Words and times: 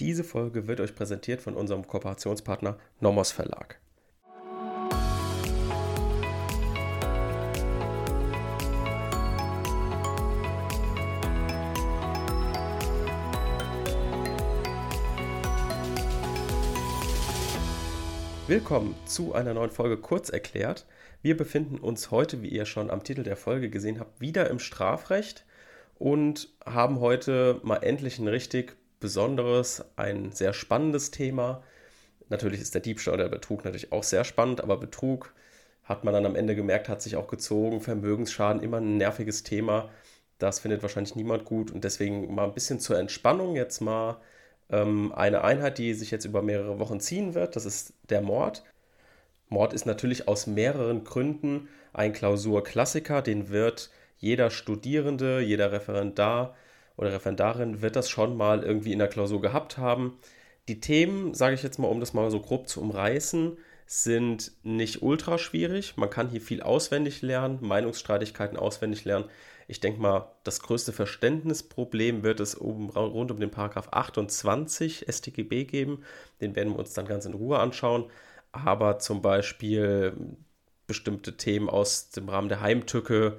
Diese 0.00 0.24
Folge 0.24 0.66
wird 0.66 0.80
euch 0.80 0.94
präsentiert 0.94 1.42
von 1.42 1.54
unserem 1.54 1.86
Kooperationspartner 1.86 2.78
Nomos 3.00 3.32
Verlag. 3.32 3.78
Willkommen 18.46 18.94
zu 19.04 19.34
einer 19.34 19.52
neuen 19.52 19.70
Folge 19.70 19.98
Kurz 19.98 20.30
erklärt. 20.30 20.86
Wir 21.20 21.36
befinden 21.36 21.76
uns 21.76 22.10
heute, 22.10 22.40
wie 22.40 22.48
ihr 22.48 22.64
schon 22.64 22.90
am 22.90 23.04
Titel 23.04 23.22
der 23.22 23.36
Folge 23.36 23.68
gesehen 23.68 24.00
habt, 24.00 24.18
wieder 24.18 24.48
im 24.48 24.60
Strafrecht 24.60 25.44
und 25.98 26.48
haben 26.64 27.00
heute 27.00 27.60
mal 27.62 27.82
endlich 27.82 28.18
ein 28.18 28.28
richtig 28.28 28.79
Besonderes, 29.00 29.84
ein 29.96 30.32
sehr 30.32 30.52
spannendes 30.52 31.10
Thema. 31.10 31.62
Natürlich 32.28 32.60
ist 32.60 32.74
der 32.74 32.82
Diebstahl 32.82 33.14
oder 33.14 33.24
der 33.24 33.36
Betrug 33.36 33.64
natürlich 33.64 33.92
auch 33.92 34.04
sehr 34.04 34.24
spannend, 34.24 34.60
aber 34.60 34.76
Betrug 34.76 35.34
hat 35.84 36.04
man 36.04 36.14
dann 36.14 36.26
am 36.26 36.36
Ende 36.36 36.54
gemerkt, 36.54 36.88
hat 36.88 37.02
sich 37.02 37.16
auch 37.16 37.26
gezogen. 37.26 37.80
Vermögensschaden 37.80 38.62
immer 38.62 38.76
ein 38.76 38.98
nerviges 38.98 39.42
Thema. 39.42 39.90
Das 40.38 40.60
findet 40.60 40.82
wahrscheinlich 40.82 41.16
niemand 41.16 41.44
gut 41.44 41.70
und 41.70 41.82
deswegen 41.82 42.32
mal 42.34 42.44
ein 42.44 42.54
bisschen 42.54 42.78
zur 42.78 42.98
Entspannung 42.98 43.56
jetzt 43.56 43.80
mal 43.80 44.18
ähm, 44.70 45.12
eine 45.12 45.42
Einheit, 45.42 45.78
die 45.78 45.94
sich 45.94 46.10
jetzt 46.10 46.24
über 46.24 46.42
mehrere 46.42 46.78
Wochen 46.78 47.00
ziehen 47.00 47.34
wird. 47.34 47.56
Das 47.56 47.66
ist 47.66 47.94
der 48.08 48.20
Mord. 48.20 48.62
Mord 49.48 49.72
ist 49.72 49.84
natürlich 49.84 50.28
aus 50.28 50.46
mehreren 50.46 51.02
Gründen 51.04 51.68
ein 51.92 52.12
Klausurklassiker, 52.12 53.20
den 53.20 53.48
wird 53.48 53.90
jeder 54.18 54.50
Studierende, 54.50 55.40
jeder 55.40 55.72
Referendar 55.72 56.54
oder 56.96 57.12
Referendarin 57.12 57.82
wird 57.82 57.96
das 57.96 58.10
schon 58.10 58.36
mal 58.36 58.62
irgendwie 58.62 58.92
in 58.92 58.98
der 58.98 59.08
Klausur 59.08 59.40
gehabt 59.40 59.78
haben. 59.78 60.18
Die 60.68 60.80
Themen, 60.80 61.34
sage 61.34 61.54
ich 61.54 61.62
jetzt 61.62 61.78
mal, 61.78 61.88
um 61.88 62.00
das 62.00 62.12
mal 62.12 62.30
so 62.30 62.40
grob 62.40 62.68
zu 62.68 62.80
umreißen, 62.80 63.56
sind 63.86 64.52
nicht 64.62 65.02
ultra 65.02 65.36
schwierig. 65.38 65.96
Man 65.96 66.10
kann 66.10 66.28
hier 66.28 66.40
viel 66.40 66.62
auswendig 66.62 67.22
lernen, 67.22 67.58
Meinungsstreitigkeiten 67.60 68.56
auswendig 68.56 69.04
lernen. 69.04 69.28
Ich 69.66 69.80
denke 69.80 70.00
mal, 70.00 70.30
das 70.44 70.60
größte 70.60 70.92
Verständnisproblem 70.92 72.22
wird 72.22 72.40
es 72.40 72.54
um, 72.54 72.90
rund 72.90 73.30
um 73.30 73.40
den 73.40 73.50
Paragraph 73.50 73.88
28 73.90 75.06
StGB 75.08 75.64
geben. 75.64 76.04
Den 76.40 76.54
werden 76.54 76.72
wir 76.72 76.78
uns 76.78 76.92
dann 76.92 77.06
ganz 77.06 77.24
in 77.24 77.34
Ruhe 77.34 77.58
anschauen. 77.58 78.10
Aber 78.52 78.98
zum 78.98 79.22
Beispiel 79.22 80.14
bestimmte 80.86 81.36
Themen 81.36 81.68
aus 81.68 82.10
dem 82.10 82.28
Rahmen 82.28 82.48
der 82.48 82.60
Heimtücke, 82.60 83.38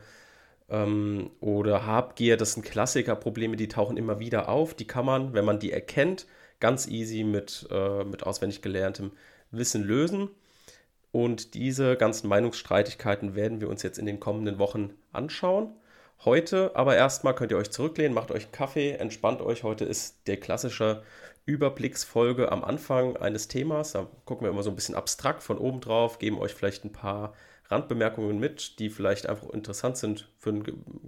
ähm, 0.72 1.30
oder 1.42 1.86
Habgier, 1.86 2.38
das 2.38 2.54
sind 2.54 2.64
Klassikerprobleme, 2.64 3.58
die 3.58 3.68
tauchen 3.68 3.98
immer 3.98 4.20
wieder 4.20 4.50
auf. 4.50 4.74
Die 4.74 4.88
kann 4.88 5.06
man, 5.06 5.34
wenn 5.34 5.46
man 5.46 5.60
die 5.60 5.72
erkennt, 5.72 6.26
ganz 6.60 6.88
easy 6.88 7.24
mit, 7.24 7.68
äh, 7.70 8.04
mit 8.06 8.24
auswendig 8.24 8.62
gelerntem 8.62 9.12
Wissen 9.52 9.84
lösen. 9.84 10.30
Und 11.12 11.54
diese 11.56 11.98
ganzen 11.98 12.30
Meinungsstreitigkeiten 12.30 13.36
werden 13.36 13.60
wir 13.60 13.70
uns 13.70 13.84
jetzt 13.84 14.00
in 14.00 14.06
den 14.06 14.22
kommenden 14.22 14.60
Wochen 14.60 14.94
anschauen. 15.12 15.76
Heute 16.24 16.72
aber 16.76 16.96
erstmal 16.96 17.36
könnt 17.36 17.52
ihr 17.52 17.58
euch 17.58 17.72
zurücklehnen, 17.72 18.14
macht 18.14 18.32
euch 18.32 18.44
einen 18.44 18.52
Kaffee, 18.54 18.92
entspannt 18.92 19.42
euch. 19.42 19.64
Heute 19.64 19.84
ist 19.84 20.28
der 20.28 20.38
klassische 20.38 21.04
Überblicksfolge 21.46 22.52
am 22.52 22.64
Anfang 22.64 23.18
eines 23.18 23.48
Themas. 23.50 23.92
Da 23.92 24.08
gucken 24.26 24.46
wir 24.46 24.52
immer 24.52 24.64
so 24.64 24.70
ein 24.70 24.76
bisschen 24.76 24.96
abstrakt 24.96 25.44
von 25.44 25.58
oben 25.58 25.82
drauf, 25.82 26.20
geben 26.20 26.40
euch 26.40 26.54
vielleicht 26.54 26.86
ein 26.86 26.94
paar 26.94 27.34
Randbemerkungen 27.72 28.40
mit, 28.40 28.80
die 28.80 28.90
vielleicht 28.90 29.28
einfach 29.28 29.50
interessant 29.50 29.98
sind 29.98 30.30
für 30.38 30.52
ein 30.52 30.64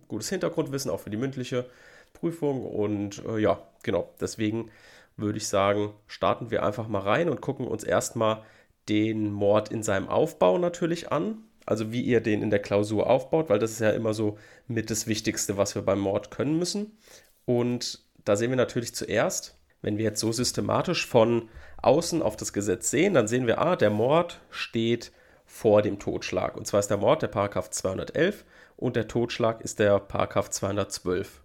gutes 0.08 0.30
Hintergrundwissen, 0.30 0.92
auch 0.92 1.00
für 1.00 1.10
die 1.10 1.18
mündliche 1.18 1.66
Prüfung. 2.14 2.66
Und 2.66 3.24
äh, 3.26 3.40
ja, 3.40 3.62
genau, 3.84 4.10
deswegen 4.20 4.72
würde 5.18 5.38
ich 5.38 5.48
sagen, 5.48 5.94
starten 6.08 6.52
wir 6.52 6.64
einfach 6.64 6.88
mal 6.88 7.00
rein 7.00 7.30
und 7.30 7.42
gucken 7.42 7.68
uns 7.68 7.84
erstmal 7.84 8.44
den 8.90 9.32
Mord 9.32 9.70
in 9.72 9.84
seinem 9.84 10.10
Aufbau 10.10 10.58
natürlich 10.58 11.12
an. 11.12 11.44
Also 11.66 11.94
wie 11.94 12.02
ihr 12.02 12.20
den 12.20 12.42
in 12.42 12.50
der 12.50 12.60
Klausur 12.60 13.10
aufbaut, 13.10 13.50
weil 13.50 13.60
das 13.60 13.72
ist 13.72 13.80
ja 13.80 13.92
immer 13.92 14.14
so 14.14 14.38
mit 14.68 14.90
das 14.90 15.08
Wichtigste, 15.08 15.56
was 15.56 15.76
wir 15.76 15.82
beim 15.82 16.00
Mord 16.00 16.30
können 16.30 16.58
müssen. 16.58 16.98
Und 17.46 18.04
da 18.26 18.36
sehen 18.36 18.50
wir 18.50 18.58
natürlich 18.58 18.94
zuerst, 18.94 19.58
wenn 19.82 19.98
wir 19.98 20.04
jetzt 20.04 20.20
so 20.20 20.32
systematisch 20.32 21.08
von 21.08 21.50
außen 21.82 22.22
auf 22.22 22.36
das 22.36 22.54
Gesetz 22.54 22.90
sehen, 22.90 23.14
dann 23.14 23.28
sehen 23.28 23.48
wir, 23.48 23.60
ah, 23.60 23.76
der 23.76 23.92
Mord 23.92 24.42
steht 24.50 25.12
vor 25.54 25.84
dem 25.84 26.00
Totschlag. 26.00 26.58
Und 26.58 26.66
zwar 26.66 26.80
ist 26.80 26.88
der 26.88 26.98
Mord 26.98 27.22
der 27.22 27.28
Paragraph 27.28 27.70
211 27.70 28.44
und 28.76 28.96
der 28.96 29.08
Totschlag 29.08 29.62
ist 29.62 29.78
der 29.78 30.00
Paragraph 30.00 30.50
212. 30.50 31.42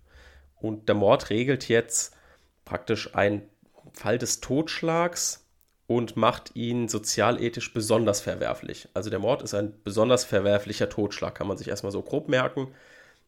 Und 0.57 0.89
der 0.89 0.95
Mord 0.95 1.29
regelt 1.29 1.69
jetzt 1.69 2.17
praktisch 2.65 3.15
einen 3.15 3.43
Fall 3.93 4.17
des 4.17 4.41
Totschlags 4.41 5.47
und 5.87 6.17
macht 6.17 6.57
ihn 6.57 6.89
sozialethisch 6.89 7.75
besonders 7.75 8.23
verwerflich. 8.23 8.89
Also 8.95 9.11
der 9.11 9.19
Mord 9.19 9.43
ist 9.43 9.53
ein 9.53 9.75
besonders 9.85 10.25
verwerflicher 10.25 10.89
Totschlag, 10.89 11.35
kann 11.35 11.47
man 11.47 11.59
sich 11.59 11.69
erstmal 11.69 11.93
so 11.93 12.01
grob 12.01 12.31
merken. 12.31 12.69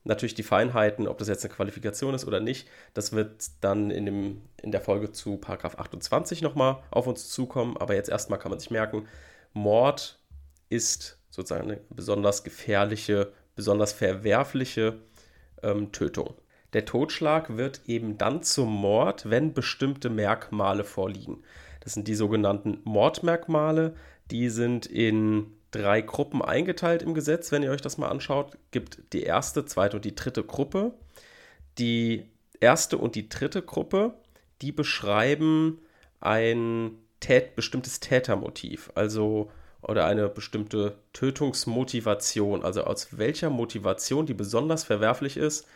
Natürlich 0.05 0.35
die 0.35 0.43
Feinheiten, 0.43 1.07
ob 1.07 1.19
das 1.19 1.29
jetzt 1.29 1.45
eine 1.45 1.53
Qualifikation 1.53 2.15
ist 2.15 2.27
oder 2.27 2.41
nicht, 2.41 2.67
das 2.95 3.13
wird 3.13 3.51
dann 3.61 3.91
in, 3.91 4.07
dem, 4.07 4.41
in 4.63 4.73
der 4.73 4.81
Folge 4.81 5.13
zu 5.13 5.37
Paragraph 5.37 5.79
28 5.79 6.41
nochmal 6.41 6.83
auf 6.91 7.07
uns 7.07 7.29
zukommen. 7.29 7.77
Aber 7.77 7.95
jetzt 7.95 8.09
erstmal 8.09 8.39
kann 8.39 8.51
man 8.51 8.61
sich 8.61 8.71
merken, 8.71 9.07
Mord 9.53 10.20
ist 10.71 11.19
sozusagen 11.29 11.71
eine 11.71 11.81
besonders 11.91 12.43
gefährliche, 12.43 13.33
besonders 13.55 13.93
verwerfliche 13.93 14.99
ähm, 15.63 15.93
Tötung. 15.93 16.35
Der 16.73 16.85
Totschlag 16.85 17.57
wird 17.57 17.83
eben 17.87 18.17
dann 18.17 18.43
zum 18.43 18.73
Mord, 18.73 19.29
wenn 19.29 19.53
bestimmte 19.53 20.09
Merkmale 20.09 20.85
vorliegen. 20.85 21.43
Das 21.81 21.95
sind 21.95 22.09
die 22.09 22.15
sogenannten 22.15 22.79
Mordmerkmale. 22.85 23.95
Die 24.31 24.49
sind 24.49 24.87
in 24.87 25.53
drei 25.73 26.01
Gruppen 26.01 26.43
eingeteilt 26.43 27.03
im 27.03 27.15
Gesetz, 27.15 27.51
wenn 27.51 27.63
ihr 27.63 27.71
euch 27.71 27.81
das 27.81 27.99
mal 27.99 28.09
anschaut. 28.09 28.57
Gibt 28.71 29.13
die 29.13 29.23
erste, 29.23 29.65
zweite 29.65 29.97
und 29.97 30.05
die 30.05 30.15
dritte 30.15 30.45
Gruppe. 30.45 30.95
Die 31.79 32.29
erste 32.61 32.99
und 32.99 33.15
die 33.15 33.29
dritte 33.29 33.63
Gruppe, 33.63 34.15
die 34.63 34.73
beschreiben 34.73 35.81
ein 36.21 36.93
tät 37.21 37.57
bestimmtes 37.57 38.01
Tätermotiv. 38.01 38.91
Also 38.95 39.51
oder 39.83 40.07
eine 40.07 40.29
bestimmte 40.29 40.99
Tötungsmotivation, 41.13 42.65
also 42.65 42.85
aus 42.85 43.19
welcher 43.19 43.51
Motivation, 43.51 44.27
die 44.27 44.35
besonders 44.35 44.85
verwerflich 44.85 45.37
ist, 45.37 45.67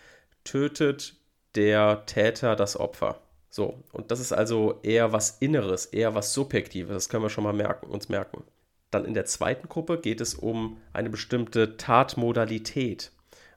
tötet 0.44 1.14
der 1.54 2.04
Täter 2.06 2.56
das 2.56 2.78
Opfer. 2.78 3.20
So, 3.50 3.82
und 3.92 4.10
das 4.10 4.20
ist 4.20 4.32
also 4.32 4.80
eher 4.82 5.12
was 5.12 5.38
Inneres, 5.38 5.86
eher 5.86 6.14
was 6.14 6.34
Subjektives, 6.34 6.92
das 6.92 7.08
können 7.08 7.22
wir 7.22 7.30
schon 7.30 7.44
mal 7.44 7.52
merken, 7.52 7.86
uns 7.86 8.08
merken. 8.08 8.42
Dann 8.90 9.04
in 9.04 9.14
der 9.14 9.26
zweiten 9.26 9.68
Gruppe 9.68 9.98
geht 9.98 10.20
es 10.20 10.34
um 10.34 10.80
eine 10.92 11.10
bestimmte 11.10 11.76
Tatmodalität, 11.76 13.12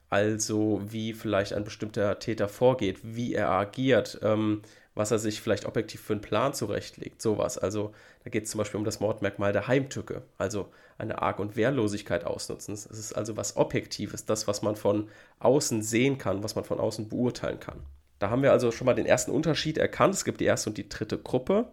also 0.08 0.80
wie 0.84 1.12
vielleicht 1.12 1.52
ein 1.52 1.64
bestimmter 1.64 2.18
Täter 2.18 2.48
vorgeht, 2.48 2.98
wie 3.02 3.34
er 3.34 3.50
agiert, 3.50 4.18
ähm, 4.22 4.62
was 4.98 5.12
er 5.12 5.20
sich 5.20 5.40
vielleicht 5.40 5.64
objektiv 5.64 6.00
für 6.00 6.12
einen 6.12 6.20
Plan 6.20 6.52
zurechtlegt, 6.52 7.22
sowas. 7.22 7.56
Also 7.56 7.94
da 8.24 8.30
geht 8.30 8.44
es 8.44 8.50
zum 8.50 8.58
Beispiel 8.58 8.78
um 8.78 8.84
das 8.84 8.98
Mordmerkmal 8.98 9.52
der 9.52 9.68
Heimtücke, 9.68 10.22
also 10.38 10.72
eine 10.98 11.22
Arg- 11.22 11.38
und 11.38 11.54
Wehrlosigkeit 11.54 12.24
ausnutzen. 12.24 12.74
Es 12.74 12.86
ist 12.86 13.12
also 13.12 13.36
was 13.36 13.56
Objektives, 13.56 14.24
das, 14.24 14.48
was 14.48 14.60
man 14.60 14.74
von 14.74 15.08
außen 15.38 15.82
sehen 15.82 16.18
kann, 16.18 16.42
was 16.42 16.56
man 16.56 16.64
von 16.64 16.80
außen 16.80 17.08
beurteilen 17.08 17.60
kann. 17.60 17.78
Da 18.18 18.30
haben 18.30 18.42
wir 18.42 18.50
also 18.50 18.72
schon 18.72 18.86
mal 18.86 18.94
den 18.94 19.06
ersten 19.06 19.30
Unterschied 19.30 19.78
erkannt. 19.78 20.14
Es 20.14 20.24
gibt 20.24 20.40
die 20.40 20.46
erste 20.46 20.70
und 20.70 20.78
die 20.78 20.88
dritte 20.88 21.16
Gruppe. 21.16 21.66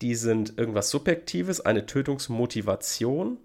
Die 0.00 0.14
sind 0.14 0.56
irgendwas 0.56 0.88
Subjektives, 0.88 1.60
eine 1.60 1.84
Tötungsmotivation. 1.84 3.36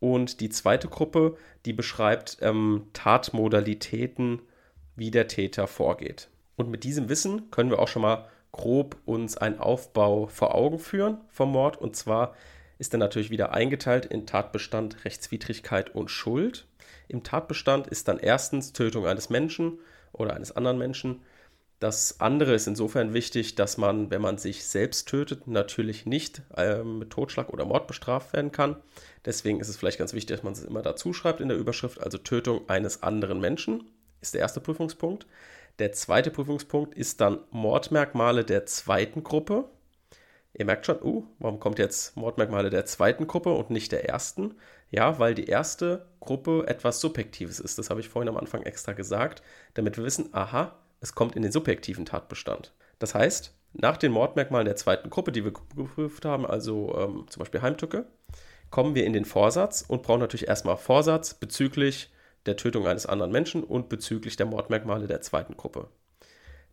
Und 0.00 0.40
die 0.40 0.48
zweite 0.48 0.88
Gruppe, 0.88 1.36
die 1.66 1.74
beschreibt 1.74 2.38
ähm, 2.40 2.86
Tatmodalitäten, 2.94 4.40
wie 4.94 5.10
der 5.10 5.28
Täter 5.28 5.66
vorgeht. 5.66 6.28
Und 6.56 6.70
mit 6.70 6.84
diesem 6.84 7.10
Wissen 7.10 7.50
können 7.50 7.68
wir 7.68 7.80
auch 7.80 7.88
schon 7.88 8.00
mal 8.00 8.26
grob 8.56 8.96
uns 9.04 9.36
einen 9.36 9.60
Aufbau 9.60 10.26
vor 10.26 10.54
Augen 10.54 10.78
führen 10.78 11.18
vom 11.28 11.52
Mord. 11.52 11.76
Und 11.76 11.94
zwar 11.94 12.34
ist 12.78 12.94
er 12.94 12.98
natürlich 12.98 13.30
wieder 13.30 13.52
eingeteilt 13.52 14.06
in 14.06 14.26
Tatbestand, 14.26 15.04
Rechtswidrigkeit 15.04 15.94
und 15.94 16.10
Schuld. 16.10 16.66
Im 17.08 17.22
Tatbestand 17.22 17.86
ist 17.86 18.08
dann 18.08 18.18
erstens 18.18 18.72
Tötung 18.72 19.06
eines 19.06 19.30
Menschen 19.30 19.78
oder 20.12 20.34
eines 20.34 20.52
anderen 20.56 20.78
Menschen. 20.78 21.22
Das 21.78 22.20
andere 22.20 22.54
ist 22.54 22.66
insofern 22.66 23.12
wichtig, 23.12 23.54
dass 23.54 23.76
man, 23.76 24.10
wenn 24.10 24.22
man 24.22 24.38
sich 24.38 24.64
selbst 24.64 25.08
tötet, 25.08 25.46
natürlich 25.46 26.06
nicht 26.06 26.40
äh, 26.56 26.82
mit 26.82 27.10
Totschlag 27.10 27.50
oder 27.50 27.66
Mord 27.66 27.86
bestraft 27.86 28.32
werden 28.32 28.50
kann. 28.50 28.76
Deswegen 29.26 29.60
ist 29.60 29.68
es 29.68 29.76
vielleicht 29.76 29.98
ganz 29.98 30.14
wichtig, 30.14 30.36
dass 30.36 30.42
man 30.42 30.54
es 30.54 30.64
immer 30.64 30.80
dazu 30.80 31.12
schreibt 31.12 31.40
in 31.40 31.48
der 31.48 31.58
Überschrift. 31.58 32.00
Also 32.02 32.16
Tötung 32.16 32.66
eines 32.68 33.02
anderen 33.02 33.40
Menschen 33.40 33.84
ist 34.22 34.32
der 34.32 34.40
erste 34.40 34.60
Prüfungspunkt. 34.60 35.26
Der 35.78 35.92
zweite 35.92 36.30
Prüfungspunkt 36.30 36.94
ist 36.94 37.20
dann 37.20 37.40
Mordmerkmale 37.50 38.44
der 38.44 38.64
zweiten 38.66 39.22
Gruppe. 39.22 39.68
Ihr 40.54 40.64
merkt 40.64 40.86
schon, 40.86 41.02
uh, 41.02 41.26
warum 41.38 41.60
kommt 41.60 41.78
jetzt 41.78 42.16
Mordmerkmale 42.16 42.70
der 42.70 42.86
zweiten 42.86 43.26
Gruppe 43.26 43.52
und 43.52 43.68
nicht 43.70 43.92
der 43.92 44.08
ersten? 44.08 44.54
Ja, 44.90 45.18
weil 45.18 45.34
die 45.34 45.46
erste 45.46 46.06
Gruppe 46.20 46.64
etwas 46.66 47.00
Subjektives 47.00 47.60
ist. 47.60 47.78
Das 47.78 47.90
habe 47.90 48.00
ich 48.00 48.08
vorhin 48.08 48.30
am 48.30 48.38
Anfang 48.38 48.62
extra 48.62 48.92
gesagt, 48.92 49.42
damit 49.74 49.98
wir 49.98 50.04
wissen, 50.04 50.30
aha, 50.32 50.76
es 51.00 51.14
kommt 51.14 51.36
in 51.36 51.42
den 51.42 51.52
subjektiven 51.52 52.06
Tatbestand. 52.06 52.72
Das 52.98 53.14
heißt, 53.14 53.52
Nach 53.78 53.98
den 53.98 54.12
Mordmerkmalen 54.12 54.64
der 54.64 54.76
zweiten 54.76 55.10
Gruppe, 55.10 55.32
die 55.32 55.44
wir 55.44 55.52
geprüft 55.52 56.24
haben, 56.24 56.46
also 56.46 56.96
ähm, 56.98 57.26
zum 57.28 57.40
Beispiel 57.40 57.60
Heimtücke, 57.60 58.06
kommen 58.70 58.94
wir 58.94 59.04
in 59.04 59.12
den 59.12 59.26
Vorsatz 59.26 59.84
und 59.86 60.02
brauchen 60.02 60.20
natürlich 60.20 60.48
erstmal 60.48 60.78
Vorsatz 60.78 61.34
bezüglich 61.34 62.10
der 62.46 62.56
Tötung 62.56 62.86
eines 62.86 63.06
anderen 63.06 63.32
Menschen 63.32 63.64
und 63.64 63.88
bezüglich 63.88 64.36
der 64.36 64.46
Mordmerkmale 64.46 65.06
der 65.06 65.20
zweiten 65.20 65.56
Gruppe. 65.56 65.88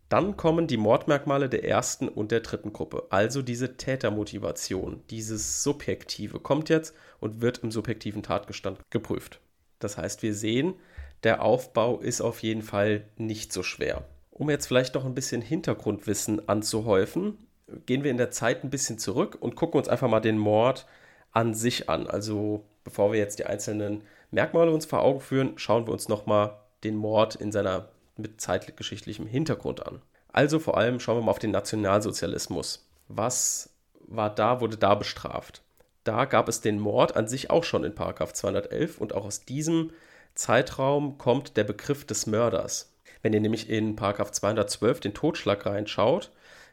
Dann 0.10 0.38
kommen 0.38 0.68
die 0.68 0.78
Mordmerkmale 0.78 1.50
der 1.50 1.66
ersten 1.66 2.08
und 2.08 2.32
der 2.32 2.42
dritten 2.42 2.72
Gruppe, 2.72 3.08
also 3.10 3.42
diese 3.42 3.78
Tätermotivation, 3.78 5.02
dieses 5.10 5.64
Subjektive 5.64 6.40
kommt 6.40 6.70
jetzt 6.70 6.94
und 7.20 7.42
wird 7.42 7.60
im 7.60 7.72
subjektiven 7.72 8.22
Tatgestand 8.22 8.80
geprüft. 8.92 9.40
Das 9.80 9.98
heißt, 9.98 10.22
wir 10.22 10.36
sehen, 10.36 10.76
der 11.24 11.42
Aufbau 11.42 12.00
ist 12.00 12.22
auf 12.22 12.44
jeden 12.44 12.62
Fall 12.62 13.06
nicht 13.18 13.52
so 13.52 13.64
schwer. 13.64 14.04
Um 14.30 14.50
jetzt 14.50 14.68
vielleicht 14.68 14.96
noch 14.96 15.06
ein 15.06 15.16
bisschen 15.16 15.42
Hintergrundwissen 15.42 16.48
anzuhäufen, 16.48 17.38
gehen 17.86 18.04
wir 18.04 18.12
in 18.12 18.18
der 18.18 18.32
Zeit 18.32 18.64
ein 18.64 18.70
bisschen 18.70 19.00
zurück 19.00 19.38
und 19.40 19.56
gucken 19.56 19.78
uns 19.78 19.88
einfach 19.88 20.10
mal 20.10 20.20
den 20.20 20.38
Mord 20.38 20.86
an 21.32 21.54
sich 21.54 21.90
an. 21.90 22.08
Also 22.08 22.66
bevor 22.84 23.12
wir 23.12 23.20
jetzt 23.20 23.40
die 23.40 23.46
einzelnen 23.46 24.04
Merkmale 24.34 24.72
uns 24.72 24.86
vor 24.86 25.04
Augen 25.04 25.22
führen, 25.22 25.54
schauen 25.58 25.86
wir 25.86 25.94
uns 25.94 26.10
nochmal 26.10 26.58
den 26.84 26.96
Mord 26.96 27.36
in 27.36 27.52
seiner 27.52 27.90
mit 28.18 28.42
zeitgeschichtlichem 28.42 29.28
Hintergrund 29.28 29.86
an. 29.86 30.02
Also 30.32 30.58
vor 30.58 30.76
allem 30.76 31.00
schauen 31.00 31.18
wir 31.18 31.22
mal 31.24 31.32
auf 31.32 31.40
den 31.40 31.52
Nationalsozialismus. 31.52 32.90
Was 33.08 33.70
war 34.08 34.34
da, 34.34 34.60
wurde 34.60 34.78
da 34.78 34.96
bestraft? 34.96 35.62
Da 36.04 36.26
gab 36.26 36.50
es 36.50 36.62
den 36.62 36.80
Mord 36.80 37.16
an 37.16 37.28
sich 37.28 37.52
auch 37.52 37.64
schon 37.64 37.84
in 37.84 37.94
Paragraph 37.94 38.34
211 38.34 38.98
und 38.98 39.14
auch 39.14 39.26
aus 39.26 39.46
diesem 39.46 39.92
Zeitraum 40.34 41.20
kommt 41.20 41.56
der 41.56 41.64
Begriff 41.64 42.04
des 42.04 42.26
Mörders. 42.26 42.92
Wenn 43.22 43.34
ihr 43.34 43.40
nämlich 43.40 43.70
in 43.70 43.96
Paragraph 43.96 44.32
212 44.32 45.00
den 45.00 45.14
Totschlag 45.14 45.66
reinschaut, 45.68 46.32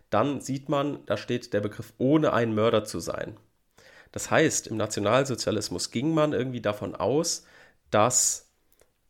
dann 0.08 0.40
sieht 0.40 0.70
man, 0.70 1.00
da 1.04 1.18
steht 1.18 1.52
der 1.52 1.60
Begriff 1.60 1.92
ohne 1.98 2.32
ein 2.32 2.54
Mörder 2.54 2.84
zu 2.84 3.00
sein. 3.00 3.36
Das 4.12 4.30
heißt, 4.30 4.66
im 4.66 4.76
Nationalsozialismus 4.76 5.90
ging 5.90 6.12
man 6.12 6.32
irgendwie 6.32 6.60
davon 6.60 6.94
aus, 6.94 7.44
dass 7.90 8.48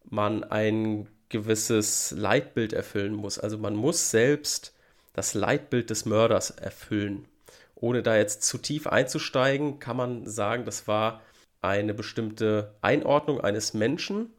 man 0.04 0.44
ein 0.44 1.08
gewisses 1.28 2.10
Leitbild 2.10 2.72
erfüllen 2.72 3.14
muss. 3.14 3.38
Also 3.38 3.56
man 3.56 3.74
muss 3.74 4.10
selbst 4.10 4.74
das 5.12 5.34
Leitbild 5.34 5.90
des 5.90 6.04
Mörders 6.04 6.50
erfüllen. 6.50 7.26
Ohne 7.74 8.02
da 8.02 8.16
jetzt 8.16 8.42
zu 8.42 8.58
tief 8.58 8.86
einzusteigen, 8.86 9.78
kann 9.78 9.96
man 9.96 10.26
sagen, 10.26 10.64
das 10.64 10.86
war 10.86 11.22
eine 11.62 11.94
bestimmte 11.94 12.74
Einordnung 12.82 13.40
eines 13.40 13.74
Menschen, 13.74 14.30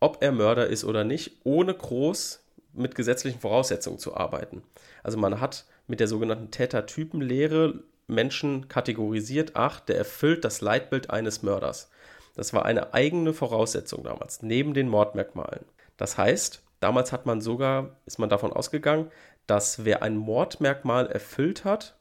ob 0.00 0.22
er 0.22 0.32
Mörder 0.32 0.68
ist 0.68 0.84
oder 0.84 1.02
nicht, 1.04 1.40
ohne 1.44 1.74
groß 1.74 2.44
mit 2.72 2.94
gesetzlichen 2.94 3.40
Voraussetzungen 3.40 3.98
zu 3.98 4.16
arbeiten. 4.16 4.62
Also 5.02 5.18
man 5.18 5.40
hat 5.40 5.64
mit 5.86 6.00
der 6.00 6.08
sogenannten 6.08 6.50
Tätertypenlehre 6.50 7.82
Menschen 8.06 8.68
kategorisiert, 8.68 9.52
ach, 9.54 9.80
der 9.80 9.96
erfüllt 9.96 10.44
das 10.44 10.60
Leitbild 10.60 11.10
eines 11.10 11.42
Mörders. 11.42 11.90
Das 12.34 12.52
war 12.52 12.64
eine 12.64 12.94
eigene 12.94 13.32
Voraussetzung 13.32 14.02
damals, 14.02 14.42
neben 14.42 14.74
den 14.74 14.88
Mordmerkmalen. 14.88 15.64
Das 15.96 16.18
heißt, 16.18 16.62
damals 16.80 17.12
hat 17.12 17.26
man 17.26 17.40
sogar, 17.40 17.96
ist 18.06 18.18
man 18.18 18.28
davon 18.28 18.52
ausgegangen, 18.52 19.10
dass 19.46 19.84
wer 19.84 20.02
ein 20.02 20.16
Mordmerkmal 20.16 21.06
erfüllt 21.06 21.64
hat, 21.64 21.96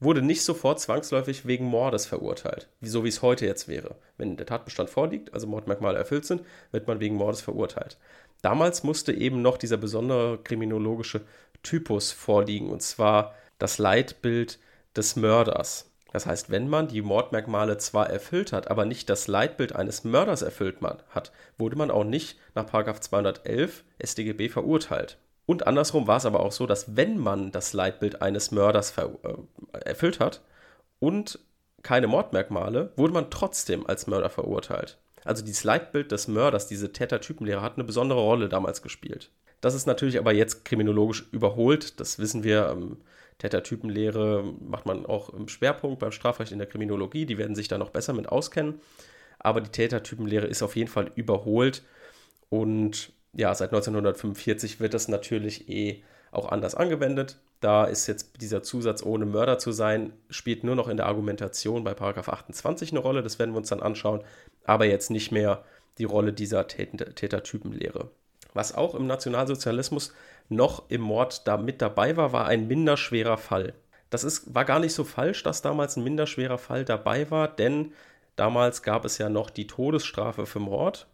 wurde 0.00 0.22
nicht 0.22 0.42
sofort 0.42 0.80
zwangsläufig 0.80 1.46
wegen 1.46 1.64
Mordes 1.64 2.06
verurteilt, 2.06 2.68
so 2.80 3.04
wie 3.04 3.08
es 3.08 3.22
heute 3.22 3.46
jetzt 3.46 3.68
wäre. 3.68 3.96
Wenn 4.16 4.36
der 4.36 4.46
Tatbestand 4.46 4.90
vorliegt, 4.90 5.32
also 5.32 5.46
Mordmerkmale 5.46 5.98
erfüllt 5.98 6.26
sind, 6.26 6.42
wird 6.72 6.86
man 6.86 7.00
wegen 7.00 7.16
Mordes 7.16 7.40
verurteilt. 7.40 7.98
Damals 8.42 8.82
musste 8.82 9.12
eben 9.12 9.40
noch 9.40 9.56
dieser 9.56 9.76
besondere 9.76 10.38
kriminologische 10.42 11.22
Typus 11.62 12.12
vorliegen, 12.12 12.70
und 12.70 12.82
zwar 12.82 13.34
das 13.58 13.78
Leitbild 13.78 14.58
des 14.96 15.16
Mörders. 15.16 15.90
Das 16.12 16.26
heißt, 16.26 16.50
wenn 16.50 16.68
man 16.68 16.86
die 16.86 17.02
Mordmerkmale 17.02 17.76
zwar 17.78 18.08
erfüllt 18.08 18.52
hat, 18.52 18.70
aber 18.70 18.84
nicht 18.84 19.10
das 19.10 19.26
Leitbild 19.26 19.74
eines 19.74 20.04
Mörders 20.04 20.42
erfüllt 20.42 20.80
man, 20.80 21.02
hat, 21.10 21.32
wurde 21.58 21.76
man 21.76 21.90
auch 21.90 22.04
nicht 22.04 22.38
nach 22.54 22.66
211 22.66 23.82
StGB 24.00 24.48
verurteilt. 24.48 25.18
Und 25.46 25.66
andersrum 25.66 26.06
war 26.06 26.18
es 26.18 26.26
aber 26.26 26.40
auch 26.40 26.52
so, 26.52 26.66
dass 26.66 26.96
wenn 26.96 27.18
man 27.18 27.50
das 27.50 27.72
Leitbild 27.72 28.22
eines 28.22 28.50
Mörders 28.50 28.96
äh, 28.96 29.08
erfüllt 29.84 30.20
hat 30.20 30.40
und 31.00 31.40
keine 31.82 32.06
Mordmerkmale, 32.06 32.92
wurde 32.96 33.12
man 33.12 33.30
trotzdem 33.30 33.86
als 33.86 34.06
Mörder 34.06 34.30
verurteilt. 34.30 34.98
Also 35.24 35.44
dieses 35.44 35.64
Leitbild 35.64 36.12
des 36.12 36.28
Mörders, 36.28 36.66
diese 36.66 36.92
Tätertypenlehre, 36.92 37.62
hat 37.62 37.74
eine 37.74 37.84
besondere 37.84 38.20
Rolle 38.20 38.48
damals 38.48 38.82
gespielt. 38.82 39.30
Das 39.64 39.74
ist 39.74 39.86
natürlich 39.86 40.18
aber 40.18 40.34
jetzt 40.34 40.66
kriminologisch 40.66 41.24
überholt, 41.32 41.98
das 41.98 42.18
wissen 42.18 42.44
wir. 42.44 42.68
Ähm, 42.68 42.98
Tätertypenlehre 43.38 44.44
macht 44.60 44.84
man 44.84 45.06
auch 45.06 45.30
im 45.30 45.48
Schwerpunkt 45.48 46.00
beim 46.00 46.12
Strafrecht 46.12 46.52
in 46.52 46.58
der 46.58 46.66
Kriminologie. 46.66 47.24
Die 47.24 47.38
werden 47.38 47.56
sich 47.56 47.66
da 47.66 47.78
noch 47.78 47.88
besser 47.88 48.12
mit 48.12 48.28
auskennen. 48.28 48.80
Aber 49.38 49.62
die 49.62 49.70
Tätertypenlehre 49.70 50.46
ist 50.46 50.62
auf 50.62 50.76
jeden 50.76 50.90
Fall 50.90 51.10
überholt. 51.14 51.82
Und 52.50 53.12
ja, 53.32 53.54
seit 53.54 53.70
1945 53.70 54.80
wird 54.80 54.92
das 54.92 55.08
natürlich 55.08 55.66
eh 55.70 56.02
auch 56.30 56.52
anders 56.52 56.74
angewendet. 56.74 57.38
Da 57.60 57.86
ist 57.86 58.06
jetzt 58.06 58.42
dieser 58.42 58.62
Zusatz 58.62 59.02
ohne 59.02 59.24
Mörder 59.24 59.58
zu 59.58 59.72
sein, 59.72 60.12
spielt 60.28 60.62
nur 60.62 60.76
noch 60.76 60.88
in 60.88 60.98
der 60.98 61.06
Argumentation 61.06 61.84
bei 61.84 61.94
Paragraph 61.94 62.28
28 62.28 62.90
eine 62.90 63.00
Rolle. 63.00 63.22
Das 63.22 63.38
werden 63.38 63.52
wir 63.52 63.58
uns 63.58 63.70
dann 63.70 63.80
anschauen. 63.80 64.22
Aber 64.64 64.84
jetzt 64.84 65.10
nicht 65.10 65.32
mehr 65.32 65.64
die 65.96 66.04
Rolle 66.04 66.34
dieser 66.34 66.68
Tätertypenlehre. 66.68 68.10
Was 68.54 68.74
auch 68.74 68.94
im 68.94 69.06
Nationalsozialismus 69.06 70.12
noch 70.48 70.88
im 70.88 71.00
Mord 71.02 71.46
da 71.46 71.56
mit 71.56 71.82
dabei 71.82 72.16
war, 72.16 72.32
war 72.32 72.46
ein 72.46 72.68
minderschwerer 72.68 73.36
Fall. 73.36 73.74
Das 74.10 74.22
ist, 74.22 74.54
war 74.54 74.64
gar 74.64 74.78
nicht 74.78 74.94
so 74.94 75.02
falsch, 75.02 75.42
dass 75.42 75.60
damals 75.60 75.96
ein 75.96 76.04
minderschwerer 76.04 76.58
Fall 76.58 76.84
dabei 76.84 77.30
war, 77.30 77.48
denn 77.48 77.92
damals 78.36 78.82
gab 78.82 79.04
es 79.04 79.18
ja 79.18 79.28
noch 79.28 79.50
die 79.50 79.66
Todesstrafe 79.66 80.46
für 80.46 80.60
Mord. 80.60 81.08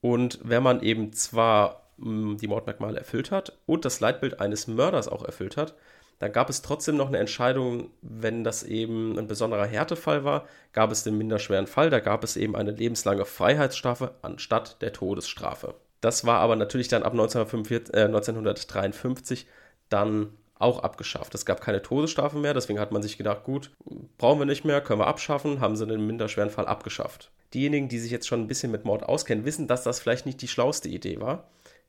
Und 0.00 0.38
wenn 0.42 0.62
man 0.62 0.82
eben 0.82 1.12
zwar 1.12 1.90
mh, 1.98 2.06
hm, 2.06 2.36
die 2.38 2.48
Mordmerkmale 2.48 2.98
erfüllt 2.98 3.30
hat 3.30 3.58
und 3.66 3.84
das 3.84 4.00
Leitbild 4.00 4.40
eines 4.40 4.66
Mörders 4.66 5.08
auch 5.08 5.24
erfüllt 5.24 5.58
hat, 5.58 5.74
dann 6.18 6.32
gab 6.32 6.50
es 6.50 6.62
trotzdem 6.62 6.96
noch 6.96 7.08
eine 7.08 7.18
Entscheidung, 7.18 7.90
wenn 8.02 8.44
das 8.44 8.62
eben 8.62 9.18
ein 9.18 9.26
besonderer 9.26 9.66
Härtefall 9.66 10.24
war, 10.24 10.46
gab 10.72 10.92
es 10.92 11.02
den 11.02 11.16
minderschweren 11.16 11.66
Fall, 11.66 11.90
da 11.90 12.00
gab 12.00 12.24
es 12.24 12.36
eben 12.36 12.56
eine 12.56 12.72
lebenslange 12.72 13.24
Freiheitsstrafe 13.24 14.14
anstatt 14.22 14.82
der 14.82 14.92
Todesstrafe. 14.92 15.74
Das 16.00 16.24
war 16.24 16.38
aber 16.38 16.56
natürlich 16.56 16.88
dann 16.88 17.02
ab 17.02 17.12
1945, 17.12 17.94
äh, 17.94 18.04
1953 18.04 19.46
dann 19.88 20.32
auch 20.60 20.82
abgeschafft. 20.82 21.34
Es 21.34 21.46
gab 21.46 21.60
keine 21.60 21.82
Todesstrafe 21.82 22.38
mehr, 22.38 22.54
deswegen 22.54 22.80
hat 22.80 22.92
man 22.92 23.02
sich 23.02 23.16
gedacht, 23.16 23.44
gut, 23.44 23.70
brauchen 24.18 24.38
wir 24.38 24.46
nicht 24.46 24.64
mehr, 24.64 24.80
können 24.80 25.00
wir 25.00 25.06
abschaffen, 25.06 25.60
haben 25.60 25.76
sie 25.76 25.86
den 25.86 26.06
minderschweren 26.06 26.50
Fall 26.50 26.66
abgeschafft. 26.66 27.30
Diejenigen, 27.54 27.88
die 27.88 27.98
sich 27.98 28.10
jetzt 28.10 28.28
schon 28.28 28.42
ein 28.42 28.46
bisschen 28.46 28.70
mit 28.70 28.84
Mord 28.84 29.02
auskennen, 29.02 29.44
wissen, 29.44 29.66
dass 29.66 29.82
das 29.82 30.00
vielleicht 30.00 30.26
nicht 30.26 30.42
die 30.42 30.48
schlauste 30.48 30.88
Idee 30.88 31.20
war, 31.20 31.48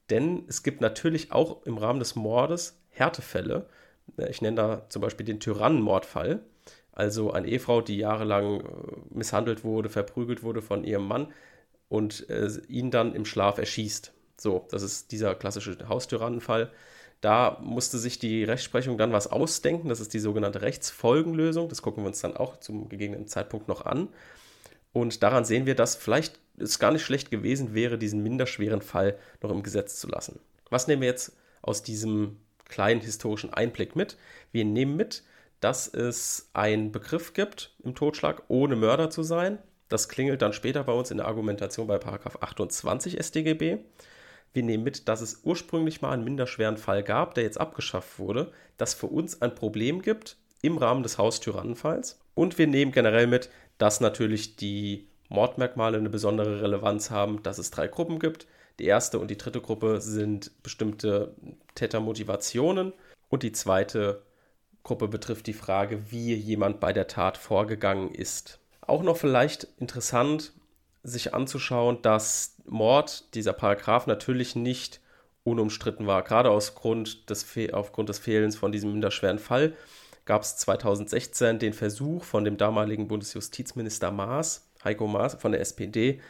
denn 0.10 0.46
es 0.48 0.64
gibt 0.64 0.82
natürlich 0.82 1.32
auch 1.32 1.64
im 1.66 1.78
Rahmen 1.78 2.00
des 2.00 2.16
Mordes 2.16 2.82
Härtefälle. 2.90 3.68
Ich 4.30 4.42
nenne 4.42 4.56
da 4.56 4.90
zum 4.90 5.02
Beispiel 5.02 5.26
den 5.26 5.40
Tyrannenmordfall, 5.40 6.42
also 6.94 7.32
eine 7.32 7.48
Ehefrau, 7.48 7.82
die 7.82 7.98
jahrelang 7.98 8.62
äh, 8.62 8.64
misshandelt 9.10 9.64
wurde, 9.64 9.90
verprügelt 9.90 10.44
wurde 10.44 10.62
von 10.62 10.84
ihrem 10.84 11.08
Mann, 11.08 11.28
und 11.92 12.30
äh, 12.30 12.50
ihn 12.70 12.90
dann 12.90 13.14
im 13.14 13.26
Schlaf 13.26 13.58
erschießt. 13.58 14.14
So, 14.38 14.66
das 14.72 14.82
ist 14.82 15.12
dieser 15.12 15.36
klassische 15.36 15.78
Haustyrannenfall. 15.90 16.72
Da 17.20 17.60
musste 17.62 17.98
sich 17.98 18.18
die 18.18 18.46
Rechtsprechung 18.46 18.98
dann 18.98 19.12
was 19.12 19.28
ausdenken. 19.28 19.90
Das 19.90 20.00
ist 20.00 20.14
die 20.14 20.20
sogenannte 20.20 20.62
Rechtsfolgenlösung. 20.62 21.68
Das 21.68 21.82
gucken 21.82 22.04
wir 22.04 22.08
uns 22.08 22.22
dann 22.22 22.38
auch 22.38 22.62
zum 22.62 22.88
gegebenen 22.88 23.28
Zeitpunkt 23.28 23.68
noch 23.68 23.86
an. 23.86 24.08
Und 24.94 25.22
daran 25.22 25.44
sehen 25.44 25.66
wir, 25.66 25.76
dass 25.76 25.98
vielleicht 25.98 26.40
es 26.58 26.80
gar 26.80 26.92
nicht 26.94 27.04
schlecht 27.04 27.30
gewesen 27.30 27.74
wäre, 27.74 27.98
diesen 27.98 28.24
minderschweren 28.24 28.82
Fall 28.82 29.18
noch 29.42 29.52
im 29.52 29.62
Gesetz 29.62 30.00
zu 30.00 30.08
lassen. 30.08 30.40
Was 30.70 30.88
nehmen 30.88 31.02
wir 31.02 31.10
jetzt 31.10 31.34
aus 31.62 31.84
diesem 31.84 32.38
kleinen 32.70 33.02
historischen 33.02 33.54
Einblick 33.54 33.98
mit? 33.98 34.16
Wir 34.54 34.64
nehmen 34.64 34.96
mit, 34.96 35.24
dass 35.60 35.94
es 35.94 36.50
einen 36.54 36.94
Begriff 36.94 37.34
gibt 37.34 37.76
im 37.84 37.96
Totschlag, 37.96 38.44
ohne 38.48 38.78
Mörder 38.78 39.10
zu 39.10 39.24
sein. 39.24 39.60
Das 39.92 40.08
klingelt 40.08 40.42
dann 40.42 40.54
später 40.54 40.86
bei 40.86 40.94
uns 40.94 41.12
in 41.12 41.18
der 41.18 41.28
Argumentation 41.28 41.86
bei 41.86 42.00
28 42.00 43.22
StGB. 43.22 43.80
Wir 44.54 44.64
nehmen 44.64 44.86
mit, 44.86 45.10
dass 45.10 45.20
es 45.20 45.42
ursprünglich 45.44 46.02
mal 46.02 46.12
einen 46.12 46.24
minderschweren 46.24 46.78
Fall 46.78 47.04
gab, 47.04 47.36
der 47.36 47.44
jetzt 47.44 47.60
abgeschafft 47.60 48.18
wurde, 48.18 48.54
das 48.78 48.94
für 48.94 49.08
uns 49.08 49.42
ein 49.42 49.54
Problem 49.54 50.02
gibt 50.02 50.38
im 50.62 50.78
Rahmen 50.78 51.04
des 51.04 51.18
Haustyrannenfalls. 51.18 52.22
Und 52.36 52.58
wir 52.58 52.68
nehmen 52.68 52.94
generell 52.94 53.28
mit, 53.28 53.50
dass 53.80 54.00
natürlich 54.00 54.56
die 54.56 55.10
Mordmerkmale 55.28 55.98
eine 55.98 56.10
besondere 56.10 56.62
Relevanz 56.62 57.12
haben, 57.12 57.44
dass 57.44 57.58
es 57.58 57.70
drei 57.72 57.88
Gruppen 57.88 58.18
gibt. 58.20 58.48
Die 58.80 58.86
erste 58.86 59.20
und 59.20 59.30
die 59.30 59.38
dritte 59.38 59.60
Gruppe 59.60 60.00
sind 60.00 60.64
bestimmte 60.64 61.36
Tätermotivationen 61.76 62.94
und 63.28 63.44
die 63.44 63.52
zweite 63.52 64.22
Gruppe 64.84 65.10
betrifft 65.10 65.48
die 65.48 65.54
Frage, 65.54 66.12
wie 66.12 66.34
jemand 66.34 66.80
bei 66.80 66.94
der 66.94 67.08
Tat 67.08 67.38
vorgegangen 67.38 68.14
ist. 68.14 68.61
Auch 68.82 69.04
noch 69.04 69.18
vielleicht 69.18 69.68
interessant, 69.78 70.54
sich 71.04 71.34
anzuschauen, 71.34 72.02
dass 72.02 72.58
Mord, 72.66 73.34
dieser 73.36 73.54
Paragraph, 73.54 74.08
natürlich 74.08 74.56
nicht 74.56 75.00
unumstritten 75.44 76.06
war, 76.06 76.24
gerade 76.24 76.50
aus 76.52 76.76
Grund 76.76 77.30
des 77.30 77.46
aufgrund 77.74 78.10
des 78.10 78.20
Fehlens 78.20 78.56
von 78.56 78.72
diesem 78.72 78.92
minderschweren 78.92 79.40
Fall. 79.40 79.74
gab 80.26 80.44
es 80.44 80.58
2016 80.58 81.58
den 81.60 81.74
Versuch 81.74 82.24
von 82.24 82.44
dem 82.44 82.58
damaligen 82.58 83.08
Bundesjustizminister 83.08 84.12
Maas, 84.12 84.70
Heiko 84.84 85.08
Maas 85.08 85.36
von 85.36 85.52
der 85.52 85.62
SPD, 85.62 86.22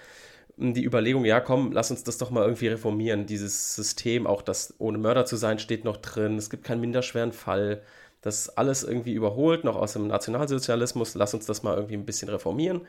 die 0.57 0.83
Überlegung, 0.83 1.25
ja 1.25 1.39
komm, 1.39 1.71
lass 1.71 1.91
uns 1.91 2.03
das 2.03 2.17
doch 2.17 2.29
mal 2.29 2.43
irgendwie 2.43 2.67
reformieren. 2.67 3.25
Dieses 3.25 3.75
System, 3.75 4.27
auch 4.27 4.41
das 4.41 4.75
ohne 4.77 4.97
Mörder 4.97 5.25
zu 5.25 5.35
sein, 5.35 5.59
steht 5.59 5.85
noch 5.85 5.97
drin. 5.97 6.37
Es 6.37 6.49
gibt 6.49 6.63
keinen 6.63 6.81
minderschweren 6.81 7.31
Fall. 7.31 7.81
Das 8.21 8.39
ist 8.39 8.49
alles 8.57 8.83
irgendwie 8.83 9.13
überholt, 9.13 9.63
noch 9.63 9.75
aus 9.75 9.93
dem 9.93 10.07
Nationalsozialismus. 10.07 11.15
Lass 11.15 11.33
uns 11.33 11.45
das 11.45 11.63
mal 11.63 11.75
irgendwie 11.75 11.95
ein 11.95 12.05
bisschen 12.05 12.29
reformieren. 12.29 12.81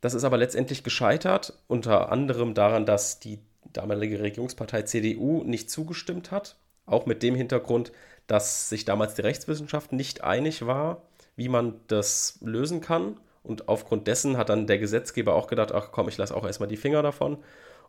Das 0.00 0.12
ist 0.12 0.24
aber 0.24 0.36
letztendlich 0.36 0.84
gescheitert, 0.84 1.54
unter 1.66 2.12
anderem 2.12 2.52
daran, 2.52 2.84
dass 2.84 3.20
die 3.20 3.38
damalige 3.72 4.20
Regierungspartei 4.20 4.82
CDU 4.82 5.42
nicht 5.44 5.70
zugestimmt 5.70 6.30
hat. 6.30 6.56
Auch 6.86 7.06
mit 7.06 7.22
dem 7.22 7.34
Hintergrund, 7.34 7.92
dass 8.26 8.68
sich 8.68 8.84
damals 8.84 9.14
die 9.14 9.22
Rechtswissenschaft 9.22 9.92
nicht 9.92 10.22
einig 10.22 10.66
war, 10.66 11.02
wie 11.36 11.48
man 11.48 11.80
das 11.86 12.38
lösen 12.42 12.82
kann. 12.82 13.18
Und 13.42 13.68
aufgrund 13.68 14.06
dessen 14.06 14.36
hat 14.36 14.50
dann 14.50 14.66
der 14.66 14.78
Gesetzgeber 14.78 15.34
auch 15.34 15.46
gedacht, 15.46 15.72
ach 15.72 15.88
komm, 15.92 16.08
ich 16.08 16.18
lasse 16.18 16.36
auch 16.36 16.44
erstmal 16.44 16.68
die 16.68 16.76
Finger 16.76 17.02
davon. 17.02 17.38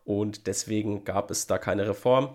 Und 0.05 0.47
deswegen 0.47 1.03
gab 1.03 1.31
es 1.31 1.47
da 1.47 1.57
keine 1.57 1.87
Reform. 1.87 2.29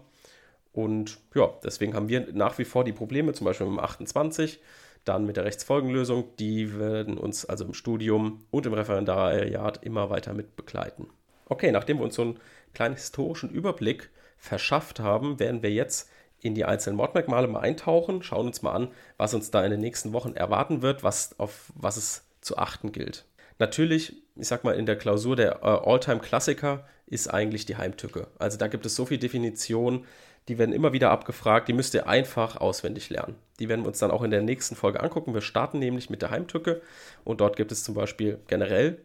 Und 0.72 1.18
ja, 1.34 1.50
deswegen 1.64 1.94
haben 1.94 2.08
wir 2.08 2.28
nach 2.32 2.58
wie 2.58 2.64
vor 2.64 2.84
die 2.84 2.92
Probleme, 2.92 3.32
zum 3.32 3.44
Beispiel 3.44 3.66
mit 3.66 3.78
dem 3.78 3.84
28, 3.84 4.60
dann 5.04 5.24
mit 5.24 5.36
der 5.36 5.44
Rechtsfolgenlösung, 5.44 6.36
die 6.38 6.78
werden 6.78 7.18
uns 7.18 7.44
also 7.44 7.64
im 7.64 7.74
Studium 7.74 8.44
und 8.50 8.66
im 8.66 8.74
Referendariat 8.74 9.82
immer 9.82 10.10
weiter 10.10 10.34
mit 10.34 10.56
begleiten. 10.56 11.08
Okay, 11.46 11.72
nachdem 11.72 11.98
wir 11.98 12.04
uns 12.04 12.14
so 12.14 12.22
einen 12.22 12.40
kleinen 12.74 12.94
historischen 12.94 13.50
Überblick 13.50 14.10
verschafft 14.36 15.00
haben, 15.00 15.40
werden 15.40 15.62
wir 15.62 15.70
jetzt 15.70 16.08
in 16.40 16.54
die 16.54 16.64
einzelnen 16.64 16.96
Mordmerkmale 16.96 17.48
mal 17.48 17.60
eintauchen, 17.60 18.22
schauen 18.22 18.46
uns 18.46 18.62
mal 18.62 18.72
an, 18.72 18.88
was 19.16 19.34
uns 19.34 19.50
da 19.50 19.64
in 19.64 19.70
den 19.70 19.80
nächsten 19.80 20.12
Wochen 20.12 20.34
erwarten 20.34 20.82
wird, 20.82 21.02
was, 21.02 21.38
auf 21.38 21.72
was 21.74 21.96
es 21.96 22.24
zu 22.40 22.56
achten 22.56 22.92
gilt. 22.92 23.26
Natürlich, 23.58 24.16
ich 24.36 24.48
sag 24.48 24.64
mal, 24.64 24.72
in 24.72 24.86
der 24.86 24.96
Klausur 24.96 25.36
der 25.36 25.62
äh, 25.62 25.66
Alltime-Klassiker 25.66 26.86
ist 27.06 27.28
eigentlich 27.28 27.66
die 27.66 27.76
Heimtücke. 27.76 28.28
Also 28.38 28.56
da 28.56 28.68
gibt 28.68 28.86
es 28.86 28.96
so 28.96 29.04
viele 29.04 29.20
Definitionen, 29.20 30.06
die 30.50 30.58
werden 30.58 30.74
immer 30.74 30.92
wieder 30.92 31.12
abgefragt, 31.12 31.68
die 31.68 31.72
müsst 31.72 31.94
ihr 31.94 32.08
einfach 32.08 32.56
auswendig 32.56 33.08
lernen. 33.08 33.36
Die 33.60 33.68
werden 33.68 33.82
wir 33.82 33.88
uns 33.88 34.00
dann 34.00 34.10
auch 34.10 34.22
in 34.22 34.32
der 34.32 34.42
nächsten 34.42 34.74
Folge 34.74 35.00
angucken. 35.00 35.32
Wir 35.32 35.42
starten 35.42 35.78
nämlich 35.78 36.10
mit 36.10 36.22
der 36.22 36.32
Heimtücke 36.32 36.82
und 37.22 37.40
dort 37.40 37.54
gibt 37.54 37.70
es 37.70 37.84
zum 37.84 37.94
Beispiel 37.94 38.40
generell 38.48 38.98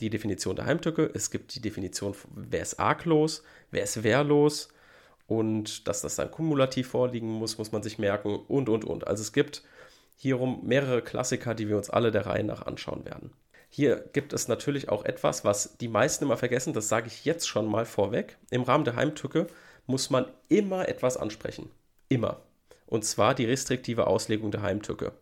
die 0.00 0.10
Definition 0.10 0.56
der 0.56 0.66
Heimtücke. 0.66 1.08
Es 1.14 1.30
gibt 1.30 1.54
die 1.54 1.60
Definition, 1.60 2.16
wer 2.34 2.62
ist 2.62 2.80
arglos, 2.80 3.44
wer 3.70 3.84
ist 3.84 4.02
wehrlos 4.02 4.70
und 5.28 5.86
dass 5.86 6.00
das 6.00 6.16
dann 6.16 6.32
kumulativ 6.32 6.88
vorliegen 6.88 7.28
muss, 7.28 7.58
muss 7.58 7.70
man 7.70 7.84
sich 7.84 8.00
merken 8.00 8.34
und, 8.34 8.68
und, 8.68 8.84
und. 8.84 9.06
Also 9.06 9.22
es 9.22 9.32
gibt 9.32 9.62
hierum 10.16 10.66
mehrere 10.66 11.00
Klassiker, 11.00 11.54
die 11.54 11.68
wir 11.68 11.76
uns 11.76 11.90
alle 11.90 12.10
der 12.10 12.26
Reihe 12.26 12.42
nach 12.42 12.66
anschauen 12.66 13.04
werden. 13.04 13.30
Hier 13.68 14.04
gibt 14.12 14.32
es 14.32 14.48
natürlich 14.48 14.88
auch 14.88 15.04
etwas, 15.04 15.44
was 15.44 15.76
die 15.76 15.86
meisten 15.86 16.24
immer 16.24 16.38
vergessen, 16.38 16.72
das 16.72 16.88
sage 16.88 17.06
ich 17.06 17.24
jetzt 17.24 17.46
schon 17.46 17.66
mal 17.66 17.84
vorweg. 17.84 18.36
Im 18.50 18.62
Rahmen 18.62 18.84
der 18.84 18.96
Heimtücke 18.96 19.46
muss 19.88 20.10
man 20.10 20.26
immer 20.48 20.88
etwas 20.88 21.16
ansprechen. 21.16 21.70
Immer. 22.08 22.40
Und 22.86 23.04
zwar 23.04 23.34
die 23.34 23.46
restriktive 23.46 24.06
Auslegung 24.06 24.50
der 24.50 24.62
Heimtücke. 24.62 25.12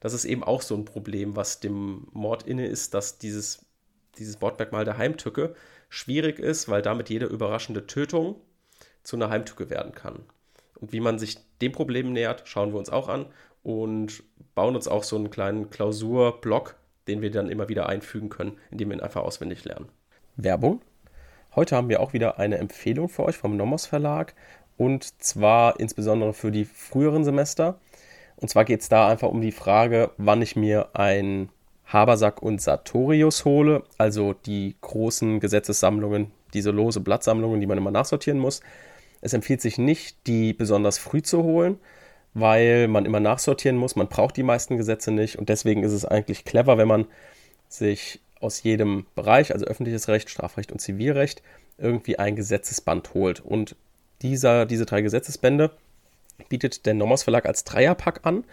Das 0.00 0.12
ist 0.12 0.24
eben 0.24 0.44
auch 0.44 0.60
so 0.60 0.74
ein 0.74 0.84
Problem, 0.84 1.36
was 1.36 1.60
dem 1.60 2.06
Mord 2.12 2.42
inne 2.42 2.66
ist, 2.66 2.94
dass 2.94 3.18
dieses, 3.18 3.64
dieses 4.18 4.40
Mordmerkmal 4.40 4.84
der 4.84 4.98
Heimtücke 4.98 5.54
schwierig 5.88 6.38
ist, 6.38 6.68
weil 6.68 6.82
damit 6.82 7.08
jede 7.08 7.26
überraschende 7.26 7.86
Tötung 7.86 8.36
zu 9.02 9.16
einer 9.16 9.30
Heimtücke 9.30 9.70
werden 9.70 9.92
kann. 9.92 10.20
Und 10.74 10.92
wie 10.92 11.00
man 11.00 11.18
sich 11.18 11.38
dem 11.60 11.72
Problem 11.72 12.12
nähert, 12.12 12.42
schauen 12.46 12.72
wir 12.72 12.78
uns 12.78 12.90
auch 12.90 13.08
an 13.08 13.26
und 13.62 14.22
bauen 14.54 14.76
uns 14.76 14.86
auch 14.86 15.04
so 15.04 15.16
einen 15.16 15.30
kleinen 15.30 15.70
Klausurblock, 15.70 16.76
den 17.06 17.22
wir 17.22 17.30
dann 17.30 17.50
immer 17.50 17.68
wieder 17.68 17.88
einfügen 17.88 18.28
können, 18.28 18.58
indem 18.70 18.90
wir 18.90 18.96
ihn 18.96 19.02
einfach 19.02 19.22
auswendig 19.22 19.64
lernen. 19.64 19.88
Werbung. 20.36 20.82
Heute 21.54 21.76
haben 21.76 21.88
wir 21.88 22.00
auch 22.00 22.12
wieder 22.12 22.38
eine 22.38 22.58
Empfehlung 22.58 23.08
für 23.08 23.24
euch 23.24 23.36
vom 23.36 23.56
Nomos 23.56 23.86
Verlag 23.86 24.34
und 24.76 25.22
zwar 25.22 25.80
insbesondere 25.80 26.32
für 26.32 26.52
die 26.52 26.64
früheren 26.64 27.24
Semester. 27.24 27.78
Und 28.36 28.48
zwar 28.48 28.64
geht 28.64 28.80
es 28.80 28.88
da 28.88 29.08
einfach 29.08 29.28
um 29.28 29.40
die 29.40 29.52
Frage, 29.52 30.12
wann 30.18 30.42
ich 30.42 30.56
mir 30.56 30.90
ein 30.92 31.48
Habersack 31.86 32.42
und 32.42 32.60
Sartorius 32.60 33.44
hole, 33.44 33.82
also 33.96 34.34
die 34.34 34.76
großen 34.80 35.40
Gesetzessammlungen, 35.40 36.30
diese 36.54 36.70
lose 36.70 37.00
Blattsammlungen, 37.00 37.60
die 37.60 37.66
man 37.66 37.78
immer 37.78 37.90
nachsortieren 37.90 38.38
muss. 38.38 38.60
Es 39.20 39.32
empfiehlt 39.32 39.60
sich 39.60 39.78
nicht, 39.78 40.26
die 40.26 40.52
besonders 40.52 40.98
früh 40.98 41.22
zu 41.22 41.42
holen, 41.42 41.78
weil 42.34 42.88
man 42.88 43.06
immer 43.06 43.20
nachsortieren 43.20 43.76
muss. 43.76 43.96
Man 43.96 44.08
braucht 44.08 44.36
die 44.36 44.42
meisten 44.42 44.76
Gesetze 44.76 45.10
nicht 45.10 45.36
und 45.36 45.48
deswegen 45.48 45.82
ist 45.82 45.92
es 45.92 46.04
eigentlich 46.04 46.44
clever, 46.44 46.78
wenn 46.78 46.88
man 46.88 47.06
sich 47.68 48.20
aus 48.40 48.62
jedem 48.62 49.06
Bereich, 49.14 49.52
also 49.52 49.66
öffentliches 49.66 50.08
Recht, 50.08 50.30
Strafrecht 50.30 50.72
und 50.72 50.80
Zivilrecht, 50.80 51.42
irgendwie 51.78 52.18
ein 52.18 52.36
Gesetzesband 52.36 53.14
holt. 53.14 53.40
Und 53.40 53.76
dieser, 54.22 54.66
diese 54.66 54.86
drei 54.86 55.02
Gesetzesbände 55.02 55.70
bietet 56.48 56.86
der 56.86 56.94
Nomos 56.94 57.22
Verlag 57.22 57.46
als 57.46 57.64
Dreierpack 57.64 58.20
an. 58.24 58.44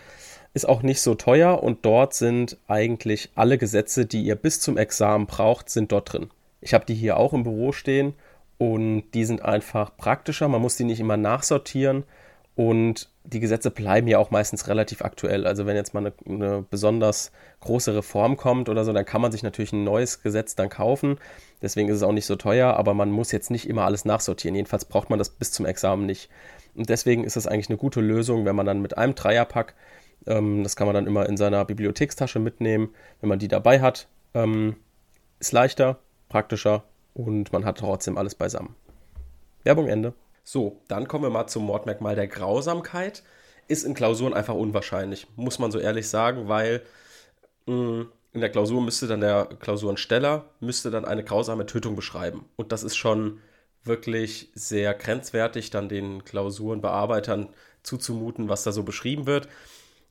Ist 0.54 0.68
auch 0.68 0.84
nicht 0.84 1.02
so 1.02 1.16
teuer 1.16 1.62
und 1.62 1.86
dort 1.86 2.14
sind 2.14 2.58
eigentlich 2.68 3.30
alle 3.36 3.58
Gesetze, 3.58 4.06
die 4.06 4.24
ihr 4.24 4.36
bis 4.36 4.62
zum 4.62 4.78
Examen 4.78 5.26
braucht, 5.26 5.70
sind 5.70 5.92
dort 5.92 6.14
drin. 6.14 6.30
Ich 6.62 6.74
habe 6.74 6.86
die 6.86 6.96
hier 6.96 7.18
auch 7.18 7.34
im 7.34 7.44
Büro 7.44 7.74
stehen 7.74 8.14
und 8.58 9.12
die 9.14 9.26
sind 9.26 9.42
einfach 9.42 9.98
praktischer. 9.98 10.48
Man 10.48 10.62
muss 10.62 10.78
die 10.78 10.86
nicht 10.86 11.02
immer 11.02 11.18
nachsortieren 11.18 12.06
und 12.56 13.10
die 13.26 13.40
Gesetze 13.40 13.70
bleiben 13.70 14.08
ja 14.08 14.18
auch 14.18 14.32
meistens 14.32 14.68
relativ 14.68 15.02
aktuell. 15.02 15.46
Also 15.46 15.66
wenn 15.66 15.76
jetzt 15.76 15.94
mal 15.94 16.00
eine, 16.00 16.14
eine, 16.28 16.66
besonders 16.70 17.32
große 17.60 17.94
Reform 17.96 18.38
kommt 18.38 18.70
oder 18.70 18.86
so, 18.86 18.94
dann 18.94 19.06
kann 19.06 19.22
man 19.22 19.32
sich 19.32 19.44
natürlich 19.44 19.74
ein 19.74 19.84
neues 19.84 20.22
Gesetz 20.22 20.56
dann 20.56 20.70
kaufen. 20.70 21.18
Deswegen 21.62 21.90
ist 21.90 21.98
es 21.98 22.04
auch 22.04 22.14
nicht 22.14 22.26
so 22.26 22.36
teuer, 22.36 22.76
aber 22.76 22.94
man 22.94 23.12
muss 23.12 23.32
jetzt 23.32 23.52
nicht 23.52 23.68
immer 23.68 23.84
alles 23.84 24.06
nachsortieren. 24.06 24.56
Jedenfalls 24.56 24.86
braucht 24.86 25.10
man 25.10 25.20
das 25.20 25.30
bis 25.30 25.52
zum 25.52 25.66
Examen 25.66 26.06
nicht. 26.06 26.30
Und 26.76 26.90
deswegen 26.90 27.24
ist 27.24 27.36
es 27.36 27.48
eigentlich 27.48 27.70
eine 27.70 27.78
gute 27.78 28.00
Lösung, 28.00 28.46
wenn 28.46 28.56
man 28.56 28.66
dann 28.66 28.82
mit 28.82 28.98
einem 28.98 29.16
Dreierpack, 29.16 29.74
ähm, 30.28 30.64
das 30.64 30.76
kann 30.76 30.88
man 30.88 30.94
dann 30.94 31.08
immer 31.08 31.28
in 31.28 31.38
seiner 31.38 31.66
Bibliothekstasche 31.66 32.40
mitnehmen, 32.40 32.94
wenn 33.20 33.30
man 33.30 33.40
die 33.40 33.48
dabei 33.48 33.82
hat, 33.82 34.08
ähm, 34.34 34.78
ist 35.40 35.52
leichter, 35.52 36.00
praktischer 36.30 36.84
und 37.14 37.52
man 37.52 37.66
hat 37.66 37.80
trotzdem 37.80 38.18
alles 38.18 38.36
beisammen. 38.36 38.76
Werbung 39.64 39.88
Ende. 39.88 40.14
So, 40.46 40.82
dann 40.88 41.08
kommen 41.08 41.26
wir 41.26 41.30
mal 41.32 41.48
zum 41.48 41.66
Mordmerkmal 41.66 42.16
der 42.16 42.28
Grausamkeit. 42.28 43.24
Ist 43.68 43.84
in 43.84 43.96
Klausuren 43.96 44.34
einfach 44.34 44.54
unwahrscheinlich, 44.54 45.28
muss 45.36 45.58
man 45.58 45.72
so 45.72 45.80
ehrlich 45.80 46.08
sagen, 46.08 46.48
weil 46.48 46.84
mh, 47.66 47.76
mm, 47.76 48.12
in 48.34 48.42
der 48.42 48.52
Klausur 48.52 48.82
müsste 48.82 49.08
dann 49.08 49.22
der 49.22 49.46
Klausurensteller 49.46 50.46
müsste 50.60 50.92
dann 50.92 51.06
eine 51.06 51.24
grausame 51.24 51.66
Tötung 51.66 51.96
beschreiben. 51.96 52.46
Und 52.58 52.72
das 52.74 52.84
ist 52.84 52.96
schon 52.96 53.40
wirklich 53.84 54.52
sehr 54.54 54.94
grenzwertig, 54.94 55.70
dann 55.70 55.90
den 55.90 56.26
Klausurenbearbeitern 56.26 57.50
zuzumuten, 57.82 58.50
was 58.50 58.64
da 58.64 58.72
so 58.72 58.84
beschrieben 58.84 59.26
wird. 59.26 59.48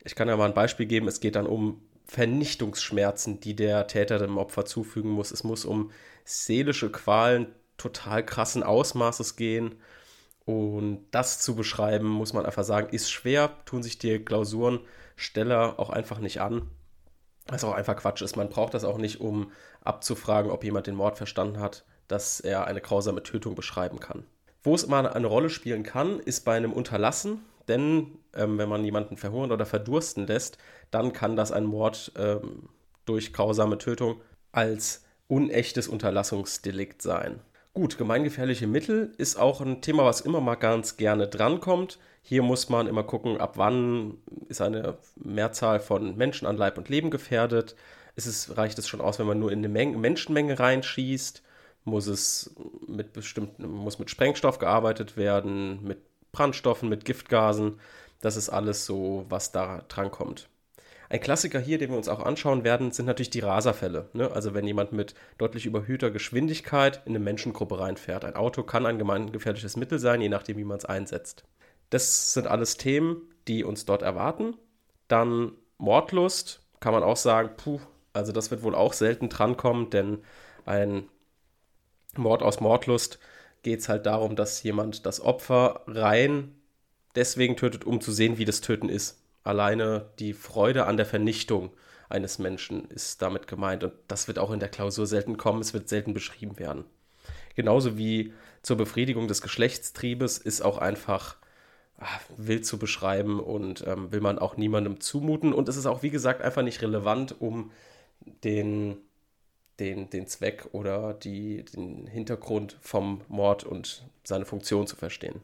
Ich 0.04 0.14
kann 0.14 0.28
ja 0.28 0.36
mal 0.36 0.46
ein 0.46 0.54
Beispiel 0.54 0.86
geben. 0.86 1.06
Es 1.06 1.20
geht 1.20 1.36
dann 1.36 1.46
um 1.46 1.82
Vernichtungsschmerzen, 2.06 3.40
die 3.40 3.54
der 3.54 3.86
Täter 3.86 4.18
dem 4.18 4.38
Opfer 4.38 4.64
zufügen 4.64 5.10
muss. 5.10 5.30
Es 5.30 5.44
muss 5.44 5.64
um 5.64 5.90
seelische 6.24 6.90
Qualen 6.90 7.46
total 7.76 8.24
krassen 8.24 8.62
Ausmaßes 8.62 9.36
gehen. 9.36 9.74
Und 10.44 11.06
das 11.10 11.40
zu 11.40 11.54
beschreiben, 11.54 12.06
muss 12.06 12.32
man 12.32 12.44
einfach 12.44 12.64
sagen, 12.64 12.90
ist 12.90 13.10
schwer, 13.10 13.50
tun 13.64 13.82
sich 13.82 13.98
die 13.98 14.18
Klausurensteller 14.18 15.78
auch 15.78 15.90
einfach 15.90 16.18
nicht 16.18 16.40
an. 16.40 16.70
Was 17.46 17.64
auch 17.64 17.74
einfach 17.74 17.96
Quatsch 17.96 18.22
ist. 18.22 18.36
Man 18.36 18.48
braucht 18.48 18.74
das 18.74 18.84
auch 18.84 18.98
nicht, 18.98 19.20
um 19.20 19.52
abzufragen, 19.82 20.50
ob 20.50 20.64
jemand 20.64 20.86
den 20.86 20.96
Mord 20.96 21.16
verstanden 21.16 21.60
hat, 21.60 21.84
dass 22.08 22.40
er 22.40 22.66
eine 22.66 22.80
grausame 22.80 23.22
Tötung 23.22 23.54
beschreiben 23.54 24.00
kann. 24.00 24.24
Wo 24.62 24.74
es 24.74 24.84
immer 24.84 25.14
eine 25.14 25.26
Rolle 25.26 25.50
spielen 25.50 25.82
kann, 25.82 26.20
ist 26.20 26.44
bei 26.44 26.56
einem 26.56 26.72
Unterlassen, 26.72 27.42
denn 27.68 28.18
ähm, 28.34 28.58
wenn 28.58 28.68
man 28.68 28.84
jemanden 28.84 29.16
verhungern 29.16 29.52
oder 29.52 29.66
verdursten 29.66 30.26
lässt, 30.26 30.58
dann 30.90 31.12
kann 31.12 31.36
das 31.36 31.52
ein 31.52 31.64
Mord 31.64 32.12
ähm, 32.16 32.68
durch 33.04 33.32
grausame 33.32 33.78
Tötung 33.78 34.20
als 34.52 35.04
unechtes 35.28 35.88
Unterlassungsdelikt 35.88 37.02
sein. 37.02 37.40
Gut, 37.74 37.98
gemeingefährliche 37.98 38.68
Mittel 38.68 39.12
ist 39.18 39.36
auch 39.36 39.60
ein 39.60 39.82
Thema, 39.82 40.04
was 40.04 40.20
immer 40.20 40.40
mal 40.40 40.54
ganz 40.54 40.96
gerne 40.96 41.26
drankommt. 41.26 41.98
Hier 42.22 42.40
muss 42.44 42.68
man 42.68 42.86
immer 42.86 43.02
gucken, 43.02 43.40
ab 43.40 43.54
wann 43.58 44.18
ist 44.48 44.60
eine 44.60 44.96
Mehrzahl 45.16 45.80
von 45.80 46.16
Menschen 46.16 46.46
an 46.46 46.56
Leib 46.56 46.78
und 46.78 46.88
Leben 46.88 47.10
gefährdet. 47.10 47.74
Ist 48.14 48.26
es, 48.26 48.56
reicht 48.56 48.78
es 48.78 48.86
schon 48.86 49.00
aus, 49.00 49.18
wenn 49.18 49.26
man 49.26 49.40
nur 49.40 49.50
in 49.50 49.58
eine 49.58 49.68
Menge, 49.68 49.98
Menschenmenge 49.98 50.56
reinschießt? 50.60 51.42
Muss 51.82 52.06
es 52.06 52.54
mit 52.86 53.12
bestimmten, 53.12 53.68
muss 53.68 53.98
mit 53.98 54.08
Sprengstoff 54.08 54.60
gearbeitet 54.60 55.16
werden, 55.16 55.82
mit 55.82 55.98
Brandstoffen, 56.30 56.88
mit 56.88 57.04
Giftgasen? 57.04 57.80
Das 58.20 58.36
ist 58.36 58.50
alles 58.50 58.86
so, 58.86 59.26
was 59.28 59.50
da 59.50 59.84
drankommt. 59.88 60.48
Ein 61.08 61.20
Klassiker 61.20 61.60
hier, 61.60 61.78
den 61.78 61.90
wir 61.90 61.96
uns 61.96 62.08
auch 62.08 62.20
anschauen 62.20 62.64
werden, 62.64 62.90
sind 62.90 63.06
natürlich 63.06 63.30
die 63.30 63.40
Raserfälle. 63.40 64.08
Ne? 64.12 64.30
Also 64.30 64.54
wenn 64.54 64.66
jemand 64.66 64.92
mit 64.92 65.14
deutlich 65.38 65.66
überhöhter 65.66 66.10
Geschwindigkeit 66.10 67.02
in 67.04 67.12
eine 67.12 67.18
Menschengruppe 67.18 67.78
reinfährt. 67.78 68.24
Ein 68.24 68.36
Auto 68.36 68.62
kann 68.62 68.86
ein 68.86 68.98
gemeingefährliches 68.98 69.76
Mittel 69.76 69.98
sein, 69.98 70.20
je 70.20 70.28
nachdem, 70.28 70.56
wie 70.56 70.64
man 70.64 70.78
es 70.78 70.84
einsetzt. 70.84 71.44
Das 71.90 72.32
sind 72.32 72.46
alles 72.46 72.76
Themen, 72.76 73.22
die 73.46 73.64
uns 73.64 73.84
dort 73.84 74.02
erwarten. 74.02 74.56
Dann 75.08 75.52
Mordlust 75.78 76.60
kann 76.80 76.94
man 76.94 77.02
auch 77.02 77.16
sagen, 77.16 77.50
puh, 77.56 77.80
also 78.12 78.32
das 78.32 78.50
wird 78.50 78.62
wohl 78.62 78.74
auch 78.74 78.92
selten 78.92 79.28
drankommen, 79.28 79.90
denn 79.90 80.22
ein 80.64 81.08
Mord 82.16 82.42
aus 82.42 82.60
Mordlust 82.60 83.18
geht 83.62 83.80
es 83.80 83.88
halt 83.88 84.06
darum, 84.06 84.36
dass 84.36 84.62
jemand 84.62 85.04
das 85.06 85.20
Opfer 85.20 85.82
rein 85.86 86.54
deswegen 87.14 87.56
tötet, 87.56 87.84
um 87.84 88.00
zu 88.00 88.12
sehen, 88.12 88.38
wie 88.38 88.44
das 88.44 88.60
Töten 88.60 88.88
ist. 88.88 89.23
Alleine 89.44 90.10
die 90.18 90.32
Freude 90.32 90.86
an 90.86 90.96
der 90.96 91.06
Vernichtung 91.06 91.70
eines 92.08 92.38
Menschen 92.38 92.86
ist 92.90 93.22
damit 93.22 93.46
gemeint. 93.46 93.84
Und 93.84 93.92
das 94.08 94.26
wird 94.26 94.38
auch 94.38 94.50
in 94.50 94.60
der 94.60 94.68
Klausur 94.68 95.06
selten 95.06 95.36
kommen, 95.36 95.60
es 95.60 95.74
wird 95.74 95.88
selten 95.88 96.14
beschrieben 96.14 96.58
werden. 96.58 96.84
Genauso 97.54 97.96
wie 97.96 98.32
zur 98.62 98.76
Befriedigung 98.76 99.28
des 99.28 99.42
Geschlechtstriebes 99.42 100.38
ist 100.38 100.62
auch 100.62 100.78
einfach 100.78 101.36
ach, 101.98 102.20
wild 102.36 102.66
zu 102.66 102.78
beschreiben 102.78 103.38
und 103.38 103.86
ähm, 103.86 104.10
will 104.10 104.20
man 104.20 104.38
auch 104.38 104.56
niemandem 104.56 105.00
zumuten. 105.00 105.52
Und 105.52 105.68
es 105.68 105.76
ist 105.76 105.86
auch, 105.86 106.02
wie 106.02 106.10
gesagt, 106.10 106.42
einfach 106.42 106.62
nicht 106.62 106.82
relevant, 106.82 107.40
um 107.40 107.70
den, 108.20 108.96
den, 109.78 110.10
den 110.10 110.26
Zweck 110.26 110.68
oder 110.72 111.14
die, 111.14 111.64
den 111.64 112.06
Hintergrund 112.06 112.78
vom 112.80 113.20
Mord 113.28 113.64
und 113.64 114.04
seine 114.24 114.46
Funktion 114.46 114.86
zu 114.86 114.96
verstehen. 114.96 115.40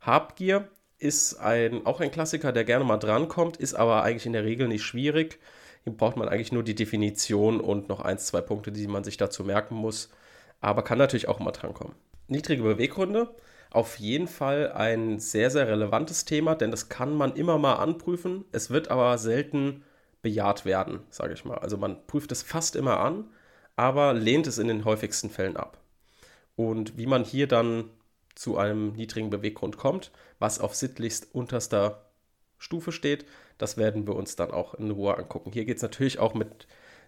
Habgier 0.00 0.68
ist 1.02 1.34
ein, 1.34 1.84
auch 1.86 2.00
ein 2.00 2.10
Klassiker, 2.10 2.52
der 2.52 2.64
gerne 2.64 2.84
mal 2.84 2.98
drankommt, 2.98 3.56
ist 3.56 3.74
aber 3.74 4.02
eigentlich 4.02 4.26
in 4.26 4.32
der 4.32 4.44
Regel 4.44 4.68
nicht 4.68 4.84
schwierig. 4.84 5.38
Hier 5.84 5.92
braucht 5.92 6.16
man 6.16 6.28
eigentlich 6.28 6.52
nur 6.52 6.62
die 6.62 6.74
Definition 6.74 7.60
und 7.60 7.88
noch 7.88 8.00
ein, 8.00 8.18
zwei 8.18 8.40
Punkte, 8.40 8.70
die 8.72 8.86
man 8.86 9.04
sich 9.04 9.16
dazu 9.16 9.42
merken 9.44 9.74
muss. 9.74 10.10
Aber 10.60 10.82
kann 10.82 10.98
natürlich 10.98 11.28
auch 11.28 11.40
mal 11.40 11.50
drankommen. 11.50 11.94
Niedrige 12.28 12.62
Beweggründe, 12.62 13.34
auf 13.70 13.98
jeden 13.98 14.28
Fall 14.28 14.72
ein 14.72 15.18
sehr, 15.18 15.50
sehr 15.50 15.66
relevantes 15.66 16.24
Thema, 16.24 16.54
denn 16.54 16.70
das 16.70 16.88
kann 16.88 17.14
man 17.14 17.34
immer 17.34 17.58
mal 17.58 17.74
anprüfen. 17.74 18.44
Es 18.52 18.70
wird 18.70 18.90
aber 18.90 19.18
selten 19.18 19.82
bejaht 20.22 20.64
werden, 20.64 21.00
sage 21.10 21.34
ich 21.34 21.44
mal. 21.44 21.58
Also 21.58 21.76
man 21.76 22.06
prüft 22.06 22.30
es 22.30 22.42
fast 22.42 22.76
immer 22.76 23.00
an, 23.00 23.24
aber 23.74 24.14
lehnt 24.14 24.46
es 24.46 24.58
in 24.58 24.68
den 24.68 24.84
häufigsten 24.84 25.30
Fällen 25.30 25.56
ab. 25.56 25.78
Und 26.54 26.96
wie 26.96 27.06
man 27.06 27.24
hier 27.24 27.48
dann 27.48 27.90
zu 28.34 28.56
einem 28.56 28.92
niedrigen 28.92 29.30
Beweggrund 29.30 29.76
kommt, 29.76 30.10
was 30.38 30.58
auf 30.58 30.74
sittlichst 30.74 31.34
unterster 31.34 32.06
Stufe 32.58 32.92
steht, 32.92 33.26
das 33.58 33.76
werden 33.76 34.06
wir 34.06 34.16
uns 34.16 34.36
dann 34.36 34.50
auch 34.50 34.74
in 34.74 34.90
Ruhe 34.90 35.16
angucken. 35.16 35.52
Hier 35.52 35.64
geht 35.64 35.76
es 35.76 35.82
natürlich 35.82 36.18
auch 36.18 36.34
mit 36.34 36.66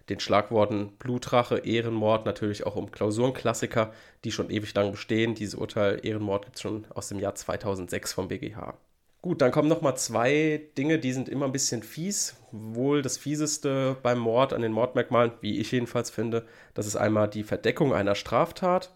den 0.09 0.19
Schlagworten 0.19 0.91
Blutrache, 0.99 1.57
Ehrenmord, 1.57 2.25
natürlich 2.25 2.65
auch 2.65 2.75
um 2.75 2.91
Klausurenklassiker, 2.91 3.91
die 4.23 4.31
schon 4.31 4.49
ewig 4.49 4.73
lang 4.75 4.91
bestehen. 4.91 5.33
Dieses 5.35 5.55
Urteil 5.55 5.99
Ehrenmord 6.03 6.45
gibt 6.45 6.57
es 6.57 6.61
schon 6.61 6.85
aus 6.93 7.07
dem 7.07 7.19
Jahr 7.19 7.35
2006 7.35 8.13
vom 8.13 8.27
BGH. 8.27 8.77
Gut, 9.21 9.41
dann 9.41 9.51
kommen 9.51 9.69
noch 9.69 9.81
mal 9.81 9.95
zwei 9.95 10.61
Dinge, 10.77 10.99
die 10.99 11.11
sind 11.11 11.29
immer 11.29 11.47
ein 11.47 11.51
bisschen 11.51 11.81
fies. 11.81 12.35
Wohl 12.51 13.01
das 13.01 13.17
fieseste 13.17 13.97
beim 14.03 14.19
Mord 14.19 14.53
an 14.53 14.61
den 14.61 14.71
Mordmerkmalen, 14.71 15.31
wie 15.41 15.59
ich 15.59 15.71
jedenfalls 15.71 16.11
finde, 16.11 16.45
das 16.75 16.85
ist 16.85 16.95
einmal 16.95 17.27
die 17.27 17.43
Verdeckung 17.43 17.91
einer 17.91 18.13
Straftat 18.13 18.91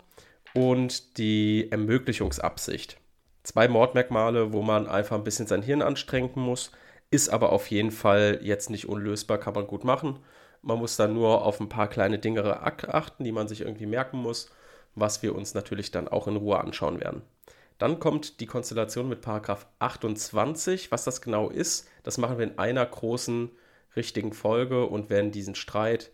und 0.53 1.17
die 1.17 1.71
Ermöglichungsabsicht. 1.71 2.97
Zwei 3.43 3.67
Mordmerkmale, 3.67 4.53
wo 4.53 4.61
man 4.61 4.87
einfach 4.87 5.15
ein 5.15 5.23
bisschen 5.23 5.47
sein 5.47 5.61
Hirn 5.61 5.81
anstrengen 5.81 6.31
muss, 6.35 6.71
ist 7.11 7.29
aber 7.29 7.51
auf 7.51 7.71
jeden 7.71 7.91
Fall 7.91 8.39
jetzt 8.41 8.69
nicht 8.69 8.87
unlösbar, 8.87 9.37
kann 9.37 9.53
man 9.53 9.67
gut 9.67 9.83
machen. 9.83 10.19
Man 10.61 10.77
muss 10.77 10.97
dann 10.97 11.13
nur 11.13 11.45
auf 11.45 11.59
ein 11.59 11.69
paar 11.69 11.87
kleine 11.87 12.19
Dinge 12.19 12.61
achten, 12.61 13.23
die 13.23 13.31
man 13.31 13.47
sich 13.47 13.61
irgendwie 13.61 13.85
merken 13.85 14.17
muss, 14.17 14.49
was 14.95 15.23
wir 15.23 15.35
uns 15.35 15.53
natürlich 15.53 15.91
dann 15.91 16.07
auch 16.07 16.27
in 16.27 16.35
Ruhe 16.35 16.59
anschauen 16.59 16.99
werden. 16.99 17.21
Dann 17.77 17.99
kommt 17.99 18.41
die 18.41 18.45
Konstellation 18.45 19.07
mit 19.07 19.21
Paragraph 19.21 19.65
28. 19.79 20.91
Was 20.91 21.05
das 21.05 21.21
genau 21.21 21.49
ist, 21.49 21.87
das 22.03 22.17
machen 22.17 22.37
wir 22.37 22.45
in 22.45 22.59
einer 22.59 22.85
großen 22.85 23.49
richtigen 23.95 24.33
Folge 24.33 24.85
und 24.85 25.09
werden 25.09 25.31
diesen 25.31 25.55
Streit, 25.55 26.11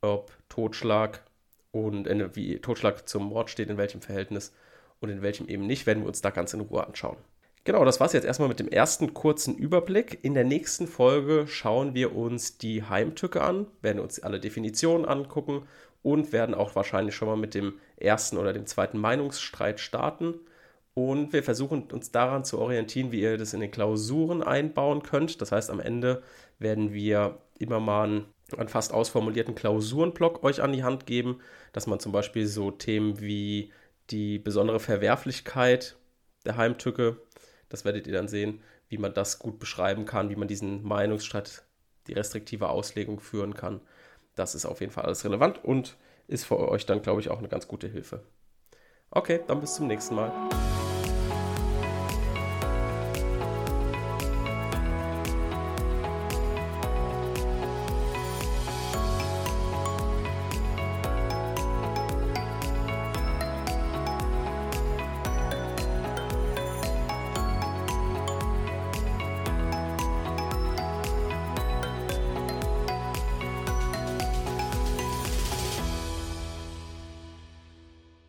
ob 0.00 0.30
Totschlag 0.48 1.24
und 1.72 2.08
wie 2.34 2.58
Totschlag 2.60 3.08
zum 3.08 3.24
Mord 3.24 3.50
steht, 3.50 3.70
in 3.70 3.76
welchem 3.76 4.00
Verhältnis 4.00 4.52
und 5.00 5.10
in 5.10 5.22
welchem 5.22 5.48
eben 5.48 5.66
nicht, 5.66 5.86
werden 5.86 6.02
wir 6.02 6.08
uns 6.08 6.22
da 6.22 6.30
ganz 6.30 6.54
in 6.54 6.60
Ruhe 6.60 6.86
anschauen. 6.86 7.16
Genau, 7.64 7.84
das 7.84 8.00
war 8.00 8.06
es 8.06 8.14
jetzt 8.14 8.24
erstmal 8.24 8.48
mit 8.48 8.60
dem 8.60 8.68
ersten 8.68 9.12
kurzen 9.12 9.54
Überblick. 9.54 10.18
In 10.22 10.32
der 10.32 10.44
nächsten 10.44 10.86
Folge 10.86 11.46
schauen 11.46 11.94
wir 11.94 12.16
uns 12.16 12.56
die 12.56 12.82
Heimtücke 12.82 13.42
an, 13.42 13.66
werden 13.82 14.00
uns 14.00 14.20
alle 14.20 14.40
Definitionen 14.40 15.04
angucken 15.04 15.66
und 16.02 16.32
werden 16.32 16.54
auch 16.54 16.74
wahrscheinlich 16.74 17.14
schon 17.14 17.28
mal 17.28 17.36
mit 17.36 17.54
dem 17.54 17.74
ersten 17.96 18.38
oder 18.38 18.52
dem 18.52 18.64
zweiten 18.64 18.98
Meinungsstreit 18.98 19.80
starten. 19.80 20.34
Und 20.94 21.32
wir 21.32 21.42
versuchen 21.42 21.82
uns 21.92 22.10
daran 22.10 22.44
zu 22.44 22.58
orientieren, 22.58 23.12
wie 23.12 23.20
ihr 23.20 23.36
das 23.36 23.52
in 23.52 23.60
den 23.60 23.70
Klausuren 23.70 24.42
einbauen 24.42 25.02
könnt. 25.02 25.40
Das 25.42 25.52
heißt, 25.52 25.70
am 25.70 25.80
Ende 25.80 26.22
werden 26.58 26.92
wir 26.92 27.38
immer 27.58 27.80
mal 27.80 28.04
einen, 28.04 28.24
einen 28.56 28.68
fast 28.68 28.92
ausformulierten 28.92 29.54
Klausurenblock 29.54 30.42
euch 30.42 30.62
an 30.62 30.72
die 30.72 30.84
Hand 30.84 31.06
geben, 31.06 31.40
dass 31.72 31.86
man 31.86 32.00
zum 32.00 32.12
Beispiel 32.12 32.46
so 32.46 32.70
Themen 32.70 33.20
wie 33.20 33.72
die 34.10 34.38
besondere 34.38 34.80
Verwerflichkeit 34.80 35.96
der 36.46 36.56
Heimtücke, 36.56 37.20
das 37.68 37.84
werdet 37.84 38.06
ihr 38.06 38.14
dann 38.14 38.28
sehen, 38.28 38.62
wie 38.88 38.98
man 38.98 39.12
das 39.12 39.38
gut 39.38 39.58
beschreiben 39.58 40.06
kann, 40.06 40.30
wie 40.30 40.36
man 40.36 40.48
diesen 40.48 40.82
Meinungsstreit, 40.82 41.62
die 42.06 42.14
restriktive 42.14 42.70
Auslegung 42.70 43.20
führen 43.20 43.52
kann. 43.52 43.82
Das 44.34 44.54
ist 44.54 44.64
auf 44.64 44.80
jeden 44.80 44.92
Fall 44.92 45.04
alles 45.04 45.24
relevant 45.24 45.62
und 45.62 45.96
ist 46.26 46.44
für 46.44 46.58
euch 46.58 46.86
dann, 46.86 47.02
glaube 47.02 47.20
ich, 47.20 47.28
auch 47.28 47.38
eine 47.38 47.48
ganz 47.48 47.68
gute 47.68 47.88
Hilfe. 47.88 48.22
Okay, 49.10 49.40
dann 49.46 49.60
bis 49.60 49.74
zum 49.74 49.88
nächsten 49.88 50.14
Mal. 50.14 50.32